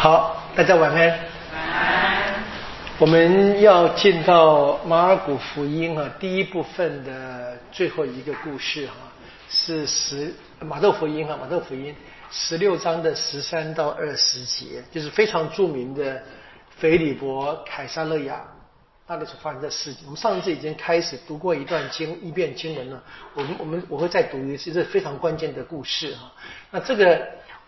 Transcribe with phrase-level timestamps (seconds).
[0.00, 1.08] 好，大家晚安。
[1.08, 2.34] 晚安
[3.00, 8.92] 我们要进到马尔谷福音啊，第一部分的最后一个故事哈，
[9.50, 11.92] 是十马窦福音哈，马窦福音
[12.30, 16.22] 十六章的十三到二十节，就是非常著名的
[16.76, 18.40] 腓利伯凯撒勒亚
[19.08, 20.04] 那里所发生的事情。
[20.04, 23.02] 我们上一次已经开始读过一段经一遍经文了，
[23.34, 26.30] 我们我们我会再读一次，这是非常关键的故事哈。
[26.70, 27.20] 那这个。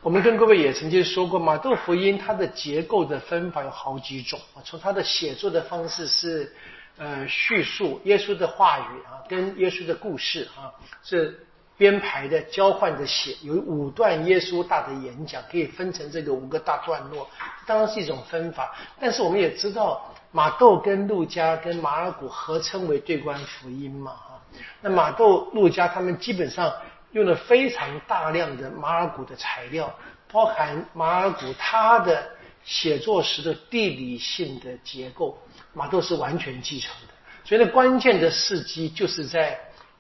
[0.03, 4.65] 我们跟各位也曾经说过，马窦福音它的结构的分法有好几种啊。
[4.65, 6.51] 从它的写作的方式是，
[6.97, 10.73] 呃，叙述耶稣的话语啊，跟耶稣的故事啊，
[11.05, 11.47] 是
[11.77, 17.29] 编排的、交换的写，有五段耶稣大的演讲，可以分成这个五个大段落，
[17.67, 18.75] 当然是一种分法。
[18.99, 24.41] 但是我们也知道，马窦跟路加跟马尔谷合称为对观福音嘛，哈。
[24.81, 26.73] 那马窦、路加他们基本上。
[27.13, 29.93] 用了非常大量的马尔谷的材料，
[30.31, 32.31] 包含马尔谷他的
[32.65, 35.37] 写作时的地理性的结构，
[35.73, 37.15] 马窦是完全继承的。
[37.45, 39.59] 所以呢，关键的事迹就是在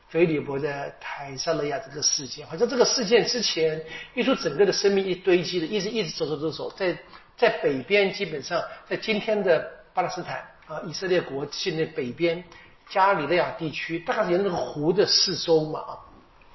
[0.08, 2.46] 腓利伯的凯撒勒亚这个事件。
[2.46, 3.82] 好像这个事件之前，
[4.14, 6.96] 耶稣整个的生命一堆积的，一直一直走走走走，在
[7.36, 12.44] 在北边，基本上在今天的巴勒斯坦啊，以色列国境内北边
[12.88, 15.98] 加里利亚地区，大概沿那个湖的四周嘛啊。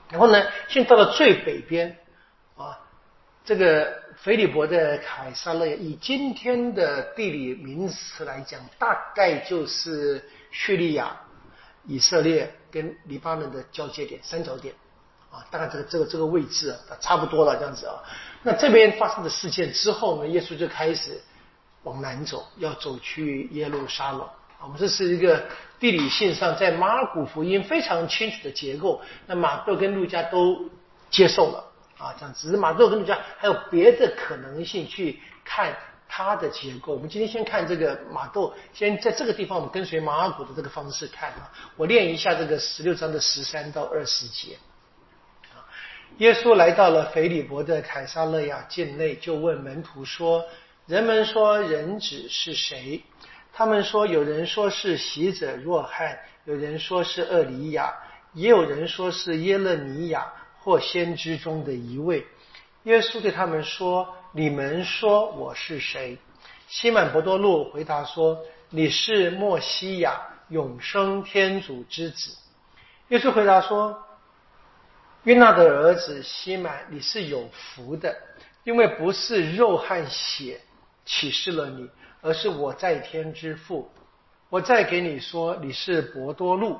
[0.09, 1.97] 然后呢，现在到了最北边，
[2.55, 2.79] 啊，
[3.43, 11.15] 这个腓利伯的凯撒勒，以今天的地理名词来讲，大概就是叙利亚、
[11.85, 14.73] 以色列跟黎巴嫩的交界点、三角点，
[15.31, 18.03] 啊，大概这个这个这个位置啊，差不多了这样子啊。
[18.43, 21.19] 那这边发生的事件之后呢，耶稣就开始
[21.83, 24.27] 往南走，要走去耶路撒冷。
[24.61, 25.45] 我们这是一个
[25.79, 30.69] 地理性上在马尔谷福音非常清楚的结构，那马窦跟路加都
[31.09, 31.63] 接受了
[31.97, 35.75] 啊，这样只是马窦跟路加还有别的可能性去看
[36.07, 36.93] 它的结构。
[36.93, 41.51] 我们今天先看这个马窦，先在这个地方我们跟随马尔谷的这个方式看啊。
[41.75, 44.57] 我练一下这个十六章的十三到二十节。
[46.19, 50.45] 耶稣来到了腓利伯的凯撒勒亚境内，就问门徒说
[50.87, 53.03] ：“人们说人子是谁？”
[53.57, 57.93] 他们说，有人说是喜者若翰，有人说是厄里亚，
[58.33, 60.29] 也有人说是耶勒尼亚
[60.59, 62.27] 或先知中的一位。
[62.83, 66.17] 耶稣对他们说：“你们说我是谁？”
[66.67, 68.37] 西满伯多禄回答说
[68.69, 72.35] ：“你是莫西亚，永生天主之子。”
[73.07, 74.03] 耶稣回答说
[75.23, 78.13] ：“约纳的儿子西满，你是有福的，
[78.65, 80.59] 因为不是肉和血
[81.05, 81.89] 启示了你。”
[82.25, 83.87] 而是我在天之父，
[84.49, 86.79] 我再给你说，你是博多禄，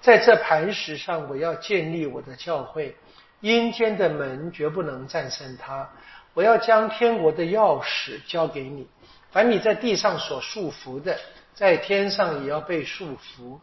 [0.00, 2.96] 在这磐石上，我要建立我的教会，
[3.40, 5.88] 阴间的门绝不能战胜它。
[6.34, 8.88] 我要将天国的钥匙交给你，
[9.30, 11.16] 凡你在地上所束缚的，
[11.54, 13.60] 在天上也要被束缚；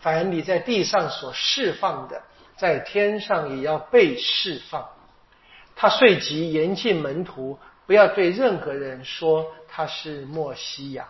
[0.00, 2.20] 凡你在地上所释放的，
[2.56, 4.84] 在天上也要被释放。
[5.76, 7.56] 他遂即严禁门徒。
[7.88, 11.08] 不要对任何人说他是莫西亚。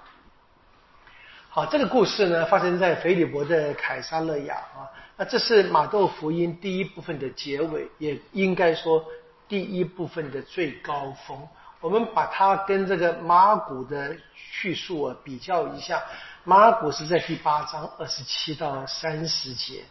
[1.50, 4.86] 好，这个故事呢发生在腓利伯的凯撒勒亚啊。
[5.16, 9.04] 那这是马窦福音第一部分的结尾，也应该说
[9.48, 11.36] 第一部分的最高峰。
[11.80, 16.00] 我们把它跟这个马古的叙述啊比较一下，
[16.44, 19.82] 马古是在第八章二十七到三十节，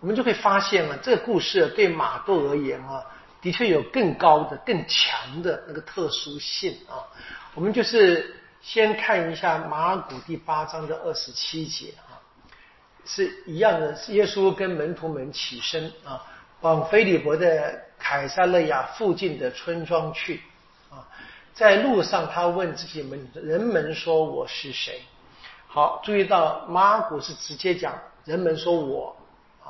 [0.00, 3.04] 我们就会发现啊，这个故事对马窦而言啊。
[3.42, 7.02] 的确有更高的、更强的那个特殊性啊！
[7.54, 12.22] 我们就是先看一下马古第八章的二十七节啊，
[13.04, 16.24] 是一样的，耶稣跟门徒们起身啊，
[16.60, 20.40] 往菲利伯的凯撒勒亚附近的村庄去
[20.88, 21.02] 啊，
[21.52, 25.02] 在路上他问自己门人们说我是谁？
[25.66, 29.16] 好，注意到马古是直接讲人们说我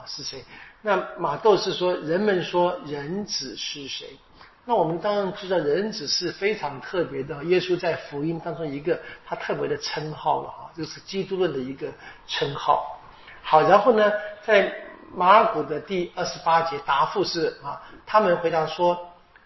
[0.07, 0.45] 是谁？
[0.83, 4.17] 那马窦是说，人们说人子是谁？
[4.65, 11.89] 那我们当然知道，人子是非常特别的，耶稣在福音当中一个他特别的称号了哈，就是基督论的一个
[12.29, 13.01] 称号。
[13.43, 14.13] 好，然后呢，
[14.45, 14.73] 在
[15.13, 18.97] 马古的第二十八节答复是啊，他们回答说，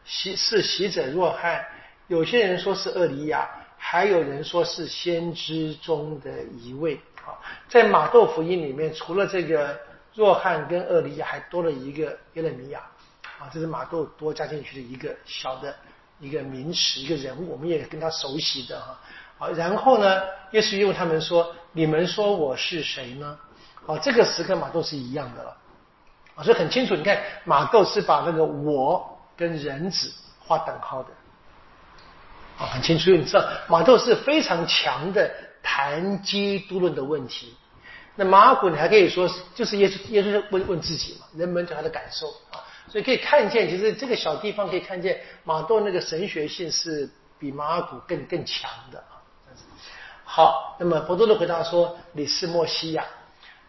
[0.05, 1.65] 喜是喜者若翰，
[2.09, 3.49] 有些人说是厄里亚，
[3.79, 6.31] 还有人说是先知中的
[6.61, 7.41] 一位啊。
[7.71, 9.79] 在马窦福音里面，除了这个。
[10.17, 12.81] 若翰跟厄里亚还多了一个耶勒米亚，
[13.39, 15.73] 啊，这是马窦多加进去的一个小的
[16.19, 18.99] 一个名词，一个人物，我们也跟他熟悉的哈。
[19.37, 20.23] 好，然后呢，
[20.53, 23.39] 耶稣用他们说：“你们说我是谁呢？”
[23.87, 25.57] 好，这个时刻马窦是一样的了，
[26.35, 26.97] 啊，所以很清楚。
[26.97, 31.11] 你看，马窦是把那个我跟人子画等号的，
[32.59, 33.11] 啊，很清楚。
[33.11, 35.31] 你知道，马窦是非常强的
[35.63, 37.55] 谈基督论的问题。
[38.17, 42.65] 那马古你还可以说，就是耶稣，耶稣问问自己嘛，人们对他的感受啊。
[42.89, 47.09] 所以可以看见，其实这个小地方可以看见马窦那个神学性是
[47.39, 49.21] 比马尔古更更强的啊。
[50.25, 53.05] 好，那么伯多禄回答说：“你是莫西亚。”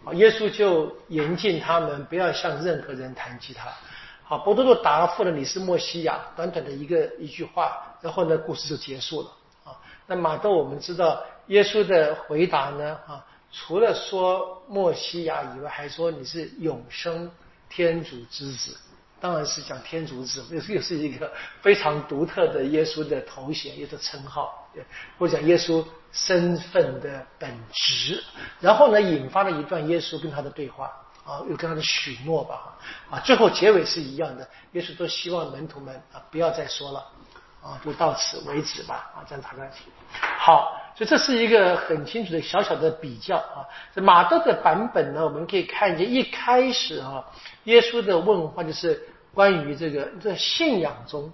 [0.04, 3.68] 好，耶稣就严禁他们不要向任何人谈及他。
[4.24, 9.32] 好，伯多禄答复了：“你是莫西亚。”短短的一个一句话，然后呢，故事就结束了
[9.66, 9.76] 啊。
[10.06, 13.26] 那马窦我们知道，耶稣的回答呢，啊，
[13.60, 17.32] 除了说莫西亚以外，还说你是永生
[17.68, 18.78] 天主之子。
[19.20, 24.70] 当然是讲天主子，又 又是一个非常独特的耶稣的头衔，又是称号，
[25.18, 28.24] 或者讲耶稣身份的本质。
[28.60, 30.92] 然后呢，引发了一段耶稣跟他的对话
[31.26, 32.78] 啊，又跟他的许诺吧
[33.10, 37.04] 啊，最后结尾是一样的，耶稣都希望门徒们啊不要再说了
[37.62, 39.84] 啊，就到此为止吧啊，这样谈在起。
[40.38, 43.68] 好，所以这是一个很清楚的小小的比较啊。
[43.94, 47.26] 这马窦的版本呢，我们可以看见一开始啊。
[47.66, 51.32] 耶稣的问话就是关于这个在信仰中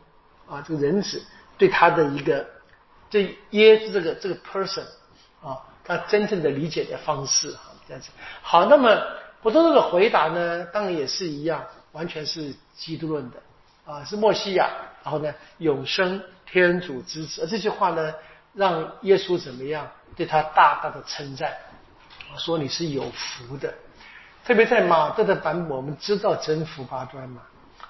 [0.49, 1.23] 啊，这个人子
[1.57, 2.45] 对他的一个
[3.09, 4.85] 这耶这个这个 person
[5.43, 8.09] 啊，他真正的理解的方式啊，这样子。
[8.41, 8.99] 好，那么
[9.43, 13.37] 伯多禄的回答呢，当然也是一样，完全是基督论的
[13.85, 14.69] 啊，是墨西亚，
[15.03, 17.45] 然后呢，永生天主之子。
[17.47, 18.13] 这句话呢，
[18.53, 21.51] 让耶稣怎么样对他大大的称赞，
[22.37, 23.73] 说你是有福的。
[24.45, 27.41] 特别在马德的版本，我们知道真福八端嘛，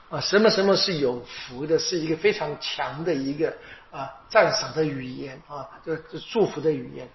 [0.10, 3.51] 啊，什么什么是有福的，是一个非常强的一个
[3.92, 7.07] 啊赞赏的语言啊，这这祝福的语言。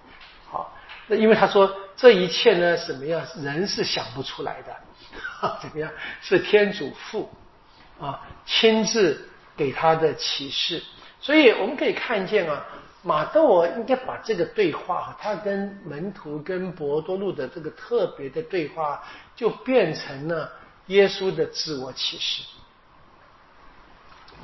[0.51, 0.73] 好，
[1.07, 4.75] 那因为他说这一切呢，什么样人是想不出来的，
[5.63, 5.91] 怎么样
[6.21, 7.31] 是天主父
[8.01, 10.83] 啊亲自给他的启示，
[11.21, 12.65] 所以我们可以看见啊。
[13.05, 19.01] 马窦尔应该把这个对话，他跟门徒、跟博多禄的这个特别的对话，
[19.37, 20.53] 就变成了
[20.89, 22.43] 耶稣的自我启示。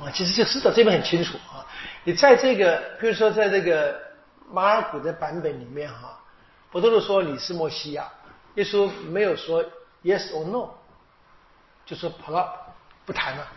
[0.01, 1.67] 啊，其实就知道这边很清楚啊。
[2.05, 4.01] 你在这个，比如说在这个
[4.49, 6.17] 马尔谷的版本里面哈，
[6.71, 8.09] 博多禄说你是墨西亚，
[8.55, 9.63] 耶稣没有说
[10.01, 10.69] yes or no，
[11.85, 12.64] 就说好了，
[13.05, 13.47] 不谈了，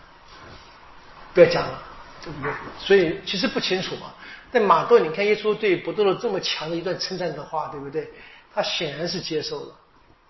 [1.35, 1.83] 不要讲了，
[2.21, 4.13] 这个所以其实不清楚嘛。
[4.51, 8.11] 但马窦，你看耶稣对伯多禄这么强的一段称赞的话，对不对？
[8.55, 9.75] 他显然是接受了。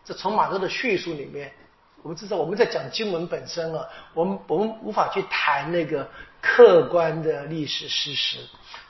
[0.05, 1.53] 这从马窦的叙述里面，
[2.03, 6.09] 我们知道我们在讲经文本身啊，我们我们无法去谈那个
[6.41, 8.39] 客观的历史事实。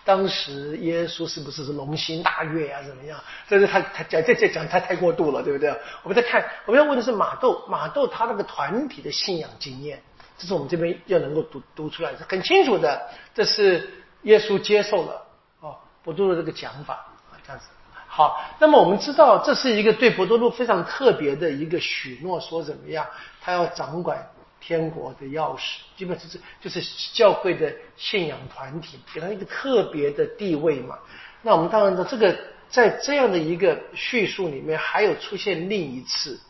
[0.04, 2.82] 当时耶稣是不是是龙心大悦啊？
[2.82, 3.22] 怎么样？
[3.46, 5.68] 这是他他讲这这讲他太过度了，对不对？
[6.02, 10.02] 我们在看，我们要问的是马窦，马窦他那个团体的信仰经验，
[10.38, 13.10] 这是我们这边要能够读读出来，是很清楚的。
[13.34, 13.90] 这是。
[14.22, 15.24] 耶稣接受了
[15.60, 16.94] 哦，伯多禄这个讲法
[17.30, 17.68] 啊，这样子
[18.08, 18.44] 好。
[18.58, 23.06] 那么我们知道，这是一个对伯多禄非常特别的一个许诺，说怎么样，
[23.40, 24.28] 他要掌管
[24.60, 26.80] 天国的钥匙，基本就是就是
[27.12, 30.98] 教会的信仰团体，给他一个特别的地位嘛。
[31.42, 32.36] 那我们当然知道，这个
[32.68, 36.40] 在这样的一个叙述里面，还有出现另一次，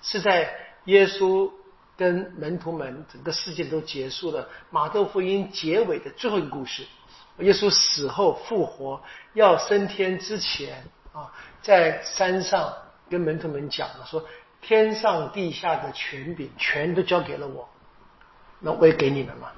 [0.00, 0.50] 是在
[0.86, 1.52] 耶稣
[1.98, 6.86] 跟门徒们整个事件都结束了，马窦福音结尾的最后一个故事。
[7.40, 9.02] 耶稣死后复活，
[9.34, 12.72] 要升天之前啊，在山上
[13.10, 14.24] 跟门徒们讲了，说
[14.60, 17.68] 天上地下的权柄全都交给了我，
[18.60, 19.50] 那我也给你们嘛，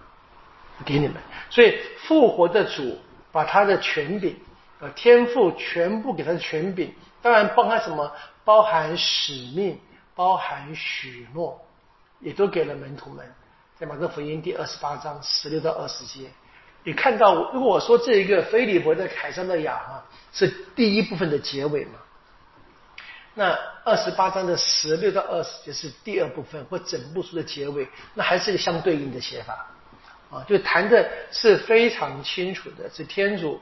[0.85, 1.17] 给你们。
[1.51, 2.99] 所以复活的主
[3.31, 4.35] 把他的权柄，
[4.81, 8.11] 呃，天赋全部给他的权柄，当然包含什么？
[8.45, 9.79] 包含使命，
[10.15, 11.65] 包含许诺，
[12.21, 13.27] 也都给了门徒们。
[13.79, 16.31] 在马可福音第二十八章十六到二十节。
[16.85, 21.99] 你看到，如果我说这一个菲利伯的凯撒勒雅哈是第一部分的结尾嘛？
[23.35, 29.67] 那二十八章的十六到二十节是第二部分或整部书的结尾，那还是一个相对应的写法
[30.31, 33.61] 啊，就谈的是非常清楚的，是天主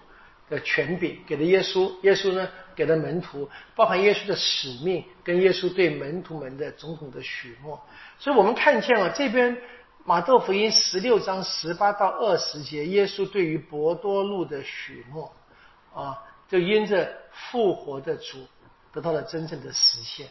[0.48, 7.80] 的权柄给了耶稣，耶稣呢给了门徒，包含耶稣的使命跟耶稣对门徒们的种种的许诺，
[8.18, 9.56] 所以我们看见了这边。
[10.04, 15.30] 马窦福音十六章十八到二十节，耶稣对于博多禄的许诺，
[15.92, 16.16] 啊，
[16.48, 18.38] 就因着复活的主
[18.90, 20.26] 得到了真正的实现，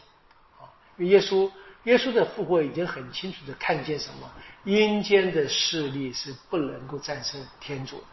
[0.58, 1.48] 啊，因为耶稣
[1.84, 4.28] 耶稣的复活已经很清楚的看见什么，
[4.64, 8.04] 阴间的势力是不能够战胜天主的，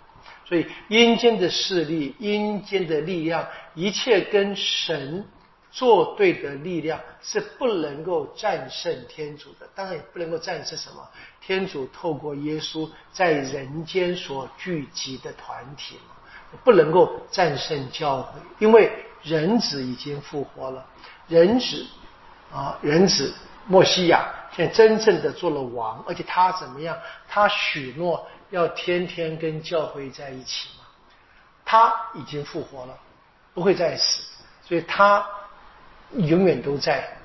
[0.46, 5.25] 所以阴间的势力、阴间的力量，一切跟神
[5.72, 11.06] 作对的力量是不能够战胜天主的，当然也不能够战胜什么？
[11.42, 20.86] 天主透过耶稣在人间所聚集的团体嘛，不能够战胜教会，因为人子已经复活了，
[21.28, 21.86] 人子
[22.54, 23.34] 啊，人子
[23.68, 26.96] 莫西亚现在真正的做了王，而且他怎么样？
[27.28, 30.86] 他许诺要天天跟教会在一起嘛，
[31.66, 32.98] 他已经复活了，
[33.54, 34.24] 不会再死，
[34.68, 35.25] 所以他。
[36.18, 37.18] 永远都在，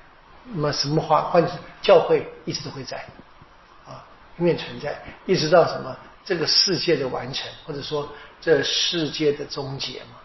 [0.53, 1.21] 那么什么话？
[1.31, 1.47] 换
[1.83, 2.97] 教会一直都会在，
[3.87, 4.03] 啊，
[4.39, 8.09] 永远存在，一直到什么这个世界的完成，或者说
[8.41, 10.17] 这世界的终结嘛。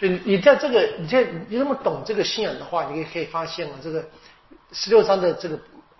[0.00, 4.02] 所以你在这个，你在你那么懂这个信仰的话，你也可以发现嘛，这个
[4.72, 5.56] 十六章的这个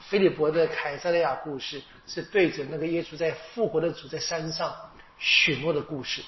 [0.08, 4.74] 菲利伯的凯撒利亚故事，是对着那个耶稣在复活的主在山上
[5.18, 6.22] 许诺的故事。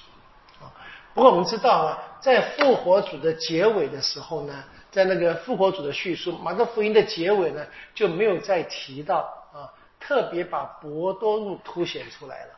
[0.61, 0.73] 啊，
[1.13, 4.65] 不过我们知道啊，在复活主的结尾的时候呢。
[4.95, 7.67] 在那个复活主的叙述，马可福音的结尾呢，
[7.97, 9.67] 就没有再提到啊，
[9.99, 12.55] 特别把博多禄凸显出来了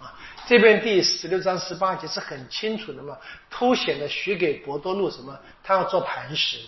[0.00, 0.16] 啊。
[0.46, 3.18] 这边第十六章十八节是很清楚的嘛，
[3.50, 5.38] 凸显了许给博多禄什么？
[5.62, 6.60] 他要做磐石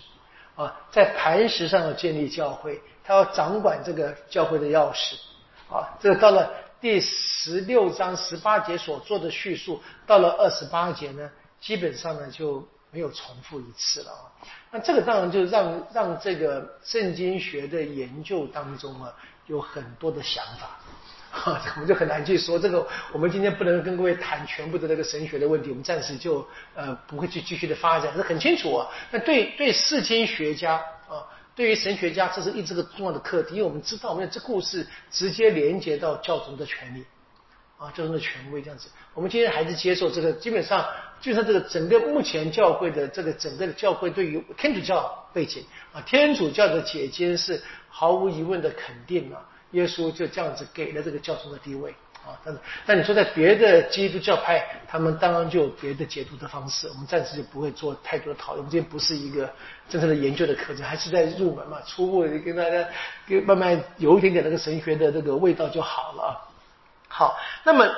[0.55, 5.15] 啊，在磐石上要建立教会，他要掌管这个教会的钥匙
[5.73, 5.97] 啊。
[5.99, 12.67] 这个到了第十六章十八节所做的叙述，到了二十八节呢，基本上呢就。
[12.89, 14.31] 没有重复一次了啊，
[14.71, 19.13] 那这个当然就让让这个圣经学的研究当中啊
[19.45, 20.79] 有很多的想法，
[21.29, 22.87] 哈， 我们就很难去说这个。
[23.11, 28.11] 我们今天不能跟各位谈全部的那个神学的问题，我们暂时就呃不会去继续的发展。
[28.15, 30.81] 是很清楚啊，那对对世经学家，
[31.57, 37.03] 对于神学家，这是一直个重要的课题，因为我们知道，我们这故事直接连接到教宗的权利。
[37.79, 40.83] 啊，教宗的权威这样子，我们今天还是接受这个，基本上
[41.21, 51.93] 就算这个整个目前教会的这个整个的教会对于天主教背景啊，天主教的解经是毫无疑问的肯定啊，耶稣就这样子给了这个教宗的地位
[52.27, 59.49] 啊，但是但你说在别的基督教派，他们当然就有别的解读的方式，我们暂时就不会做太多的讨论，这不是一个
[59.89, 62.87] 真正的研究的课程，还是在入门嘛，初步跟大家
[63.27, 66.49] 跟慢慢有一点点那个神学的那个味道就好了。
[67.07, 67.89] 好，那么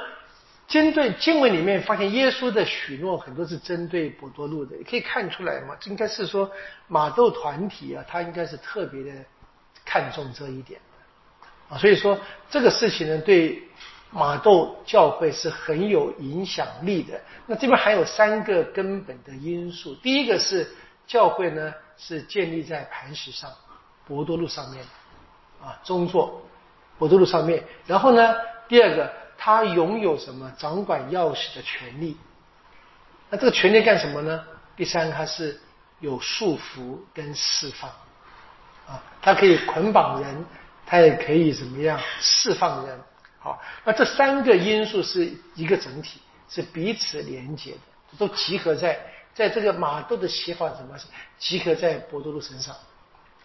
[0.67, 5.75] 针对经文里面发现耶稣的许诺很多是针对博多禄的，可以看出来嘛？
[5.85, 6.51] 应该是说
[6.87, 9.11] 马窦团体啊，他应该是特别的
[9.83, 10.79] 看重这一点
[11.69, 12.19] 啊，所以说
[12.51, 13.63] 这个事情呢，对
[14.11, 17.19] 马窦教会是很有影响力的。
[17.45, 20.69] 那这边还有三个根本的因素，第一个是
[21.07, 23.51] 教会呢是建立在磐石上，
[24.05, 24.83] 博多路上面
[25.61, 26.41] 啊，中座
[26.97, 28.35] 博多路上面，然后呢。
[28.69, 32.15] 第二个，他拥有什么掌管钥匙的权利？
[33.31, 34.43] 那这个权利干什么呢？
[34.77, 35.59] 第三，他是
[35.99, 37.89] 有束缚跟释放
[38.87, 40.45] 啊，他可以捆绑人，
[40.85, 42.99] 他也可以怎么样释放人？
[43.39, 46.19] 好，那这三个因素是一个整体，
[46.49, 47.77] 是彼此连接的，
[48.17, 48.99] 都集合在
[49.33, 50.97] 在这个马窦的写法什么？
[50.97, 51.05] 是
[51.37, 52.75] 集合在博多禄身上。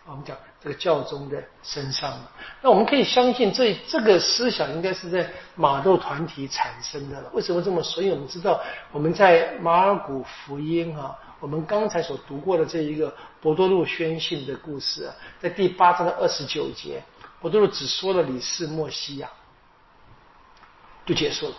[0.06, 2.20] 我们讲这个教宗的身上，
[2.60, 7.30] 那我们可以相信这这个思想应该是在马窦团体产生的了。
[7.32, 8.02] 为什么这么说？
[8.02, 8.60] 因为我们知道
[8.92, 17.02] 我们在马尔谷福音啊，我们刚才所读过的这一个博多禄宣信的故事啊，在第八章的二十九节，
[17.40, 19.30] 博多禄只说了李氏莫西亚，
[21.04, 21.54] 就结束了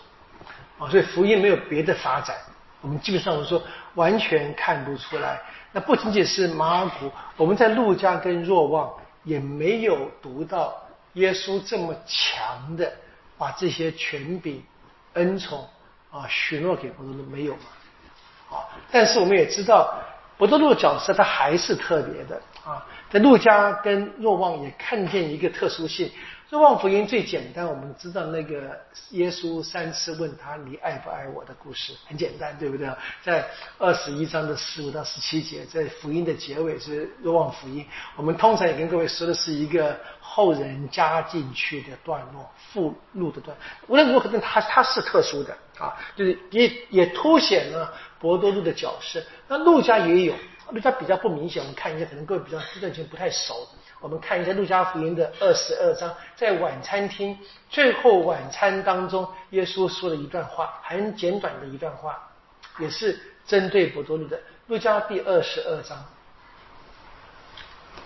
[0.80, 2.36] 啊，所以福音没有别的发展。
[2.82, 3.62] 我们基本上我们说
[3.96, 5.42] 完全看不出来。
[5.72, 10.74] 那不仅仅是马尔谷，我们在路加跟若望也没有读到
[11.14, 12.92] 耶稣这么强的
[13.38, 14.64] 把这些权柄、
[15.14, 15.68] 恩宠
[16.12, 18.58] 啊许诺给伯多禄，没有嘛？
[18.58, 19.94] 啊，但是我们也知道
[20.38, 26.12] 伯多禄的角色他还是特别的啊，在路加跟若望也看见一个特殊性。
[26.48, 32.88] 若望福音最简单，我们知道那个耶稣三次问他你爱不爱我的故事，很简单，对不对？
[33.24, 33.44] 在
[33.80, 37.84] 二十一章的十五到十七节，在福音的结尾是若望福音。
[38.16, 43.58] 我们通常也跟各位说的是一个后人加进去的段落，附录的段。
[43.88, 49.20] 无论如何，它它是特殊的啊，就是也也凸显了博多禄的角色。
[49.48, 50.36] 那路加也有，
[50.70, 51.60] 路加比较不明显。
[51.64, 53.68] 我们看一下，可能各位比较这段经不太熟。
[54.06, 57.36] 我们看一下《路加福音》的二十二章，在晚餐厅
[57.72, 62.30] 最后晚餐当中，耶稣说了一段话，很简短的一段话，
[62.78, 64.40] 也是针对博多禄的。
[64.68, 65.98] 路加第二十二章，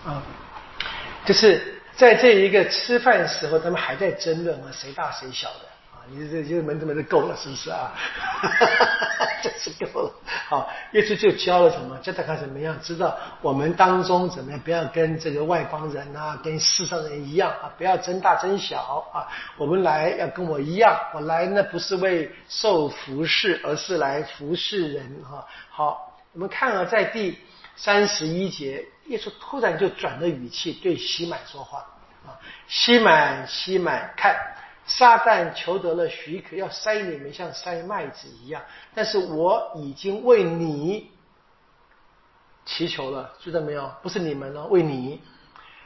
[0.06, 0.22] 啊，
[1.26, 6.00] 就是在这一个吃饭时候，他们还在争论啊，谁大谁小的啊？
[6.08, 7.92] 你这这门子门子够了，是不是啊？
[9.42, 10.12] 真是够了
[10.48, 11.96] 好，耶稣就教了什么？
[11.98, 14.60] 教大家怎么样知道我们当中怎么样？
[14.60, 19.26] 不要跟这个外邦人啊，跟世上人一样啊，不要争大争小啊。
[19.56, 25.46] 我们来要跟我一样，我来呢不是为受服侍，而是来服侍人哈。
[25.70, 27.38] 好，我们看了在第
[27.76, 31.78] 三十一节，耶稣突然就转了语气对西满说话
[32.26, 32.36] 啊，
[32.68, 34.36] 西满西满看。
[34.90, 38.60] 撒旦求得了许可，要塞你们像塞麦子一样，
[38.92, 41.12] 但是我已经为你
[42.66, 43.88] 祈求了，知道没有？
[44.02, 45.22] 不是你们了，为你，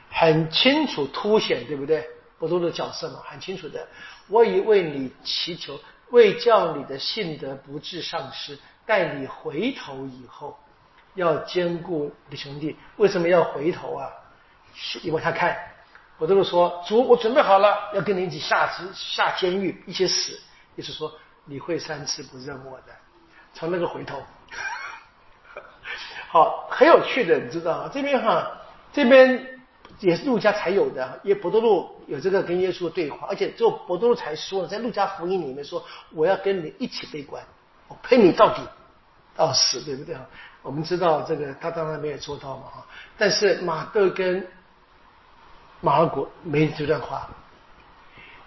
[0.09, 2.09] 很清楚凸显，对不对？
[2.39, 3.87] 不多的角色嘛，很清楚的。
[4.27, 8.57] 我已为你祈求，为叫你的信德不致丧失，
[8.87, 10.57] 待你回头以后，
[11.13, 12.75] 要兼顾你的兄弟。
[12.97, 14.09] 为什么要回头啊？
[15.03, 15.55] 因为他看。
[16.17, 20.39] 我都是说，主，我准备好了，要跟你一起下监下监狱，一起死。
[20.75, 21.13] 意思说，
[21.45, 22.93] 你会三次不认我的，
[23.53, 24.21] 从那个回头。
[26.29, 27.89] 好，很有趣的，你知道吗？
[27.93, 28.51] 这边哈，
[28.91, 29.59] 这边
[29.99, 37.43] 也是路加才有的，因为伯多禄有这个跟耶稣的对话，而且只有伯多禄才说，在路加福音里面说，我要跟你一起被关，
[37.87, 38.61] 我陪你到底
[39.35, 40.25] 到死，对不对啊？
[40.61, 42.85] 我们知道这个，他当然没有做到嘛哈。
[43.17, 44.45] 但是马窦跟
[45.85, 47.29] 马尔谷没这段话，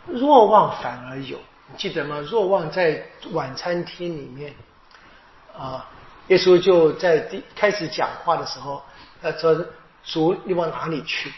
[0.09, 1.39] 若望反而有，
[1.71, 2.19] 你记得吗？
[2.19, 4.53] 若望在晚餐厅里面，
[5.57, 5.87] 啊，
[6.27, 8.83] 耶稣就在第开始讲话的时候，
[9.23, 9.65] 他说
[10.03, 11.33] ：“主，你往哪里去？”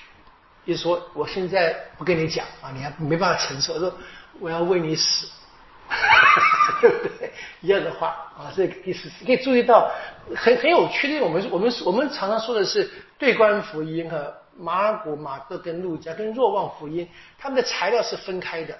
[0.64, 3.78] 耶稣说：“我现在不跟你讲啊，你还没办法承受。
[3.78, 3.92] 说
[4.38, 5.28] 我要为你死，
[6.80, 7.30] 对不对？
[7.60, 9.90] 一样的话啊，这个意思可以注意到
[10.34, 11.26] 很很有趣的。
[11.26, 12.90] 我们我们我们常常说的是
[13.20, 14.34] 对观福音和。
[14.58, 17.08] 马尔谷、马窦跟路加跟若望福音，
[17.38, 18.78] 他们的材料是分开的，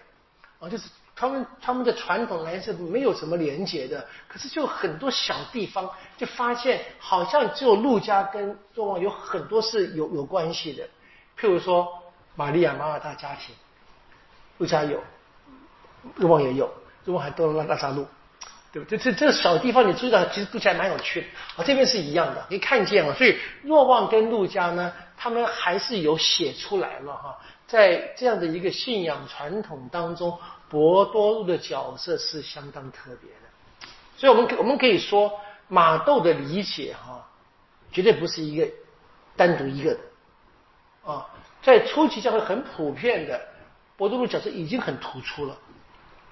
[0.59, 4.07] 啊，就是他们他们的传统来是没有什么连结的。
[4.29, 10.85] 可是就很多小地方，就发现好像只有路加跟若望有很多是有有关系的。
[11.39, 11.89] 譬如说，
[12.35, 13.55] 玛利亚马尔大家庭，
[14.59, 15.03] 路加有，
[16.17, 16.71] 若望也有，
[17.07, 18.07] 若望还多了拉萨路。
[18.73, 18.97] 对不对？
[18.99, 21.27] 这这小地方你注意到，其实读起来蛮有趣的。
[21.57, 23.13] 啊，这边是一样的，可以看见了。
[23.15, 27.39] 所以若望跟陆家呢，他们还是有写出来了哈。
[27.67, 33.89] 在这样的一个信仰传统当中，博多禄的角色是相当特别的。
[34.17, 37.29] 所以我们我们可以说，马窦的理解哈，
[37.91, 38.69] 绝对不是一个
[39.37, 40.01] 单独一个的
[41.13, 41.27] 啊。
[41.63, 43.41] 在初期教会很普遍的，
[43.97, 45.59] 博多禄角色已经很突出了，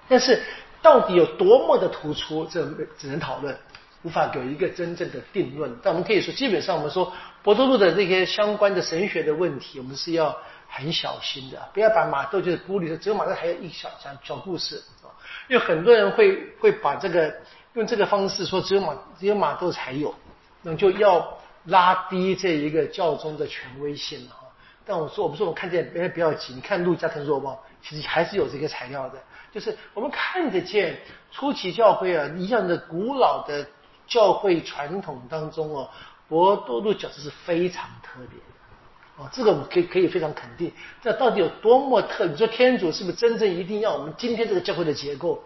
[0.07, 0.41] 但是。
[0.81, 2.45] 到底有多么的突出？
[2.45, 2.65] 这
[2.97, 3.57] 只能讨论，
[4.03, 5.75] 无法给一个真正的定论。
[5.83, 7.11] 但我们可以说，基本上我们说
[7.43, 10.35] 博多禄的这些相关的神学的问题，我们是要
[10.67, 12.97] 很小心的，不要把马窦就是孤立的。
[12.97, 15.11] 只有马窦还有一小小小故事啊，
[15.47, 17.33] 因为很多人会会把这个
[17.73, 20.13] 用这个方式说，只有马只有马窦才有，
[20.61, 24.47] 那就要拉低这一个教宗的权威性哈。
[24.85, 29.19] 但我说，我不是我看见，别不要急，你看路加跟若望，其实还是有这个材料的。
[29.51, 30.99] 就是我们看得见
[31.31, 33.65] 初期教会啊一样的古老的
[34.05, 35.89] 教会传统当中哦，
[36.27, 40.71] 博多禄角色是非常特别的哦，这个我们可以可以非常肯定。
[41.01, 42.25] 这到底有多么特？
[42.25, 45.43] 你说天主是不是真正一定要我们今天这个教会的结构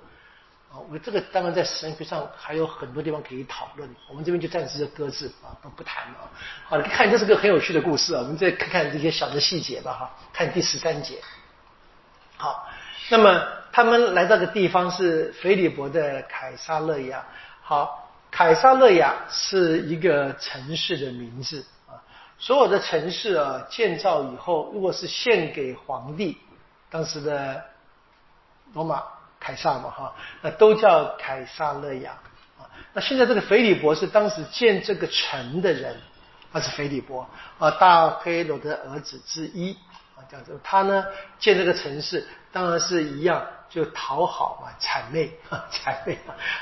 [0.72, 0.78] 啊？
[0.92, 6.30] 我这个当然在神学上还有很多地方可以讨论，我们这边就暂时就搁置啊，不不谈了。
[6.66, 10.16] 好，了看这是个很有趣的故事啊，我们再看看这些小的细节吧哈。
[10.34, 11.20] 看第十三节，
[12.44, 12.68] 好，
[13.10, 13.42] 那么。
[13.76, 17.26] 他们来到的地方是腓利伯的凯撒勒亚。
[17.64, 21.98] 好，凯撒勒亚是一个城市的名字啊。
[22.38, 26.38] 所有的城市啊，建造以后，如果是献给皇帝，
[26.92, 27.64] 当时的
[28.76, 29.02] 罗马
[29.40, 32.12] 凯撒嘛哈，那都叫凯撒勒亚
[32.60, 32.70] 啊。
[32.94, 36.00] 那现在这个腓利伯是当时建这个城的人，
[36.52, 37.28] 他是腓利伯
[37.58, 39.76] 啊，大黑罗的儿子之一。
[40.30, 41.06] 这样子，他呢
[41.40, 46.18] 建这个城市，当然是一样，就讨好嘛，谄媚啊， 谄媚。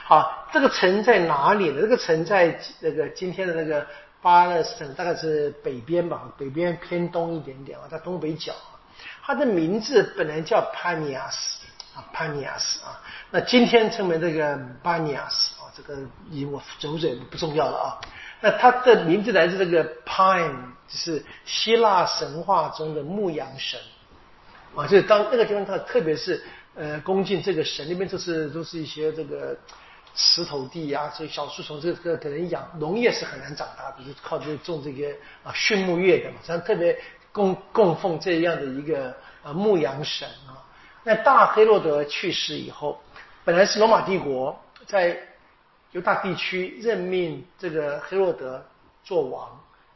[0.05, 1.81] 好，这个城在哪里呢？
[1.81, 3.85] 这个城在那个今天的那个
[4.21, 8.53] 巴勒斯坦，大概是北边吧，北边偏东一点点啊，在东北角。
[9.23, 11.59] 它的名字本来叫帕尼亚斯
[11.95, 17.87] 啊，帕尼亚斯啊，那今天称为这个巴尼亚斯啊，这个以我走嘴不重要了啊。
[18.43, 20.55] 那它的名字来自这个 Pine，
[20.87, 23.79] 就是希腊神话中的牧羊神
[24.75, 29.55] 啊，就是当那个地方它特别是呃恭敬这个神，那边就是都是一些这个
[30.15, 35.09] 石头地啊，所以小树丛这个可能养农业是很难长大的，就靠这种这个
[35.43, 36.99] 啊畜牧业的嘛，所以特别
[37.31, 40.57] 供供奉这样的一个啊牧羊神啊。
[41.03, 42.99] 那大黑洛德去世以后，
[43.45, 45.15] 本来是罗马帝国在。
[45.91, 48.63] 犹大地区任命这个黑洛德
[49.03, 49.49] 做王，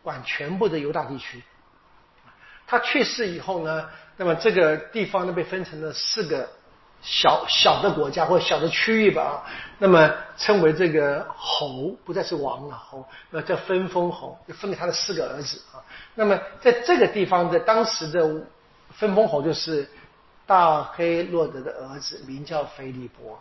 [0.04, 1.42] 管全部的犹大地区。
[2.68, 6.50] 他去世以后呢，那么这个地方呢被分成了四个
[7.02, 9.46] 小小的国家或小的区域吧，
[9.78, 15.78] 那么称为这个侯，不再是王了侯，那叫分封侯，就分给他的四个儿子啊。
[16.16, 18.44] 那么在这个地方的当时的
[18.90, 19.88] 分封侯就是
[20.48, 23.40] 大黑洛德的儿子，名叫菲利伯，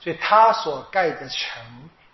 [0.00, 1.62] 所以他所盖的城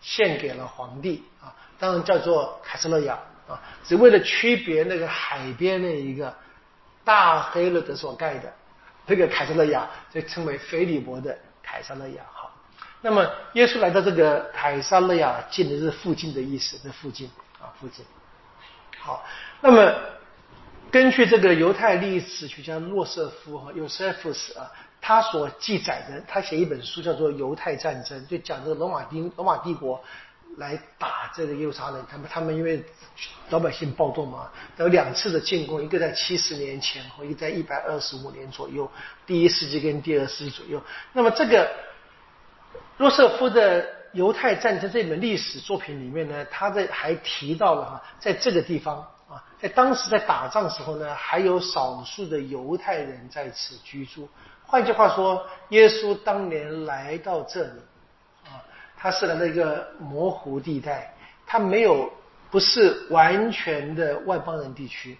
[0.00, 6.34] 献给了皇帝啊，当然叫做凯撒勒亚啊，只为了区别那个海边那一个。
[7.02, 8.52] 大黑勒德所盖的
[9.06, 12.22] 这个凯撒勒亚，就称为腓利伯的凯撒勒亚。
[12.30, 12.54] 好，
[13.00, 18.04] 那么耶稣来到这个凯撒勒亚，近的是附近的意思，这附近啊，附近。
[18.98, 19.24] 好，
[19.62, 19.92] 那么
[20.92, 30.02] 根据这个犹太历史学家洛瑟夫哈 （Josephus） 啊，他所记载的，他写一本书叫做《犹太战争》，就讲这个罗马帝罗马帝国。
[30.56, 32.84] 来打这个耶路撒冷，他们他们因为
[33.50, 38.90] 老百姓暴动嘛，有两次的进攻，一个在七十年前，一个在一百二十五年左右，
[39.24, 40.82] 第一世纪跟第二世纪左右。
[41.12, 41.70] 那么这个
[42.96, 54.28] 洛瑟夫的犹太战争这本历史作品里面呢，他在还提到了哈，在这个地方啊，在当时在打仗时候呢，还有少数的犹太人在此居住。
[54.70, 57.80] 换句话说，耶稣当年来到这里。
[58.44, 58.62] 啊，
[58.96, 61.12] 他是来到一个模糊地带，
[61.44, 62.08] 他没有
[62.52, 65.18] 不是完全的外邦人地区，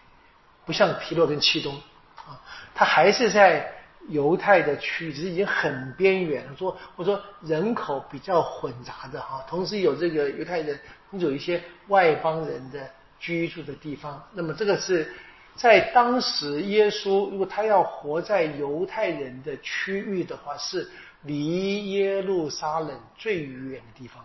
[0.65, 1.75] 不像提洛跟契东
[2.15, 2.39] 啊，
[2.77, 3.69] 他还是在
[4.07, 10.79] 犹太的区域，只是已经很边缘，说我说人口比较混杂的哈，同时有这个犹太人，
[11.11, 12.79] 有一些外邦人的
[13.19, 14.25] 居住的地方。
[14.33, 15.13] 那么这个是
[15.61, 20.88] 在当时耶稣如果他要活在犹太人的区域的话是。
[21.25, 24.25] 离耶路撒冷最远的地方，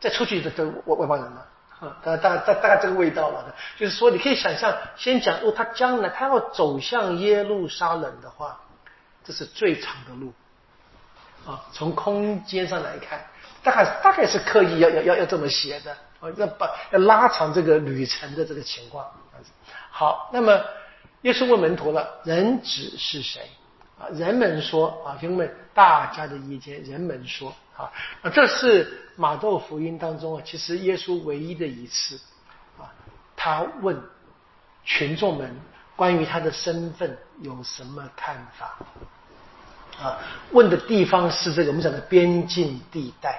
[0.00, 1.46] 再出去的都外外邦人了，
[1.78, 3.54] 啊，大大大大概这个味道了。
[3.78, 8.60] 就是说，你可以想象，先讲，如果他将来他要走向耶路撒冷的话，
[9.22, 10.32] 这是最长的路，
[11.46, 13.24] 啊，从空间上来看，
[13.62, 19.06] 大概大概是刻意要要要要这么写的，啊，要把要拉长这个旅程的这个情况。
[20.00, 20.58] 好，那么
[21.20, 23.42] 耶稣问门徒了，人子是谁？
[23.98, 27.92] 啊，人们说啊，兄弟们，大家的意见，人们说啊，
[28.32, 32.18] 这是马窦福音当中啊，其实耶稣唯一的一次
[32.78, 32.88] 啊，
[33.36, 33.94] 他问
[34.86, 35.54] 群众们
[35.96, 38.78] 关于他的身份有什么看法
[40.02, 40.16] 啊？
[40.52, 43.38] 问的地方是这个我们讲的边境地带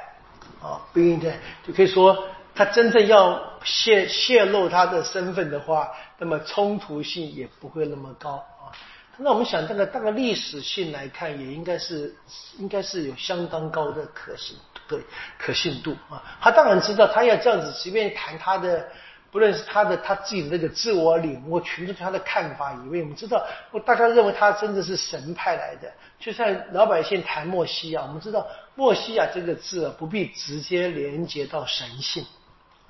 [0.62, 8.72] 啊，边境地带就可以说，他真正要泄泄露他的身份的话，那么冲突性也不会那么高啊。
[9.18, 12.16] 那我们想，这个大概历史性来看，也应该是
[12.58, 15.00] 应该是有相当高的可信可
[15.38, 16.22] 可信度啊。
[16.42, 18.88] 他当然知道，他要这样子随便谈他的，
[19.32, 23.46] 不论是他的他自己的那个自我领悟，群众对他的看法，以为我们知道，
[23.86, 25.92] 大家认为他真的是神派来的。
[26.20, 32.26] 就像老百姓谈墨西亚，我们知道墨西亚这个字啊不必直接连接到神性，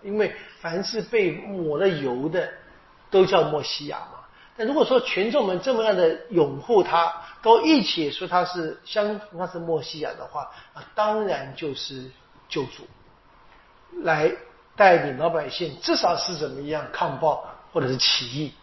[0.03, 2.49] 因为凡是被抹了油的，
[3.09, 4.19] 都叫墨西亚嘛。
[4.57, 12.11] 那如果说群众们这么样的拥护他，都一起说他是相他是墨西亚的话，啊，当然就是
[12.49, 12.85] 救主，
[14.03, 14.31] 来
[14.75, 18.53] 带领老百姓，至少是怎么样抗暴或者是起义，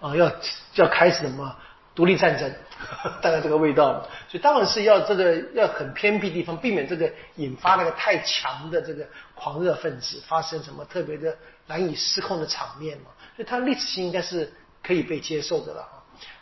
[0.00, 0.30] 啊，要
[0.74, 1.56] 要开始什么
[1.96, 2.48] 独立战争，
[3.20, 4.06] 大概这个味道。
[4.28, 9.04] 所以当然是要这个要很偏僻地方，避免这个引发那个太强的这个
[9.34, 13.06] 狂热分子发生什么特别的难以失控的场面嘛。
[13.34, 14.52] 所以它历史性应该是。
[14.82, 15.84] 可以被接受的了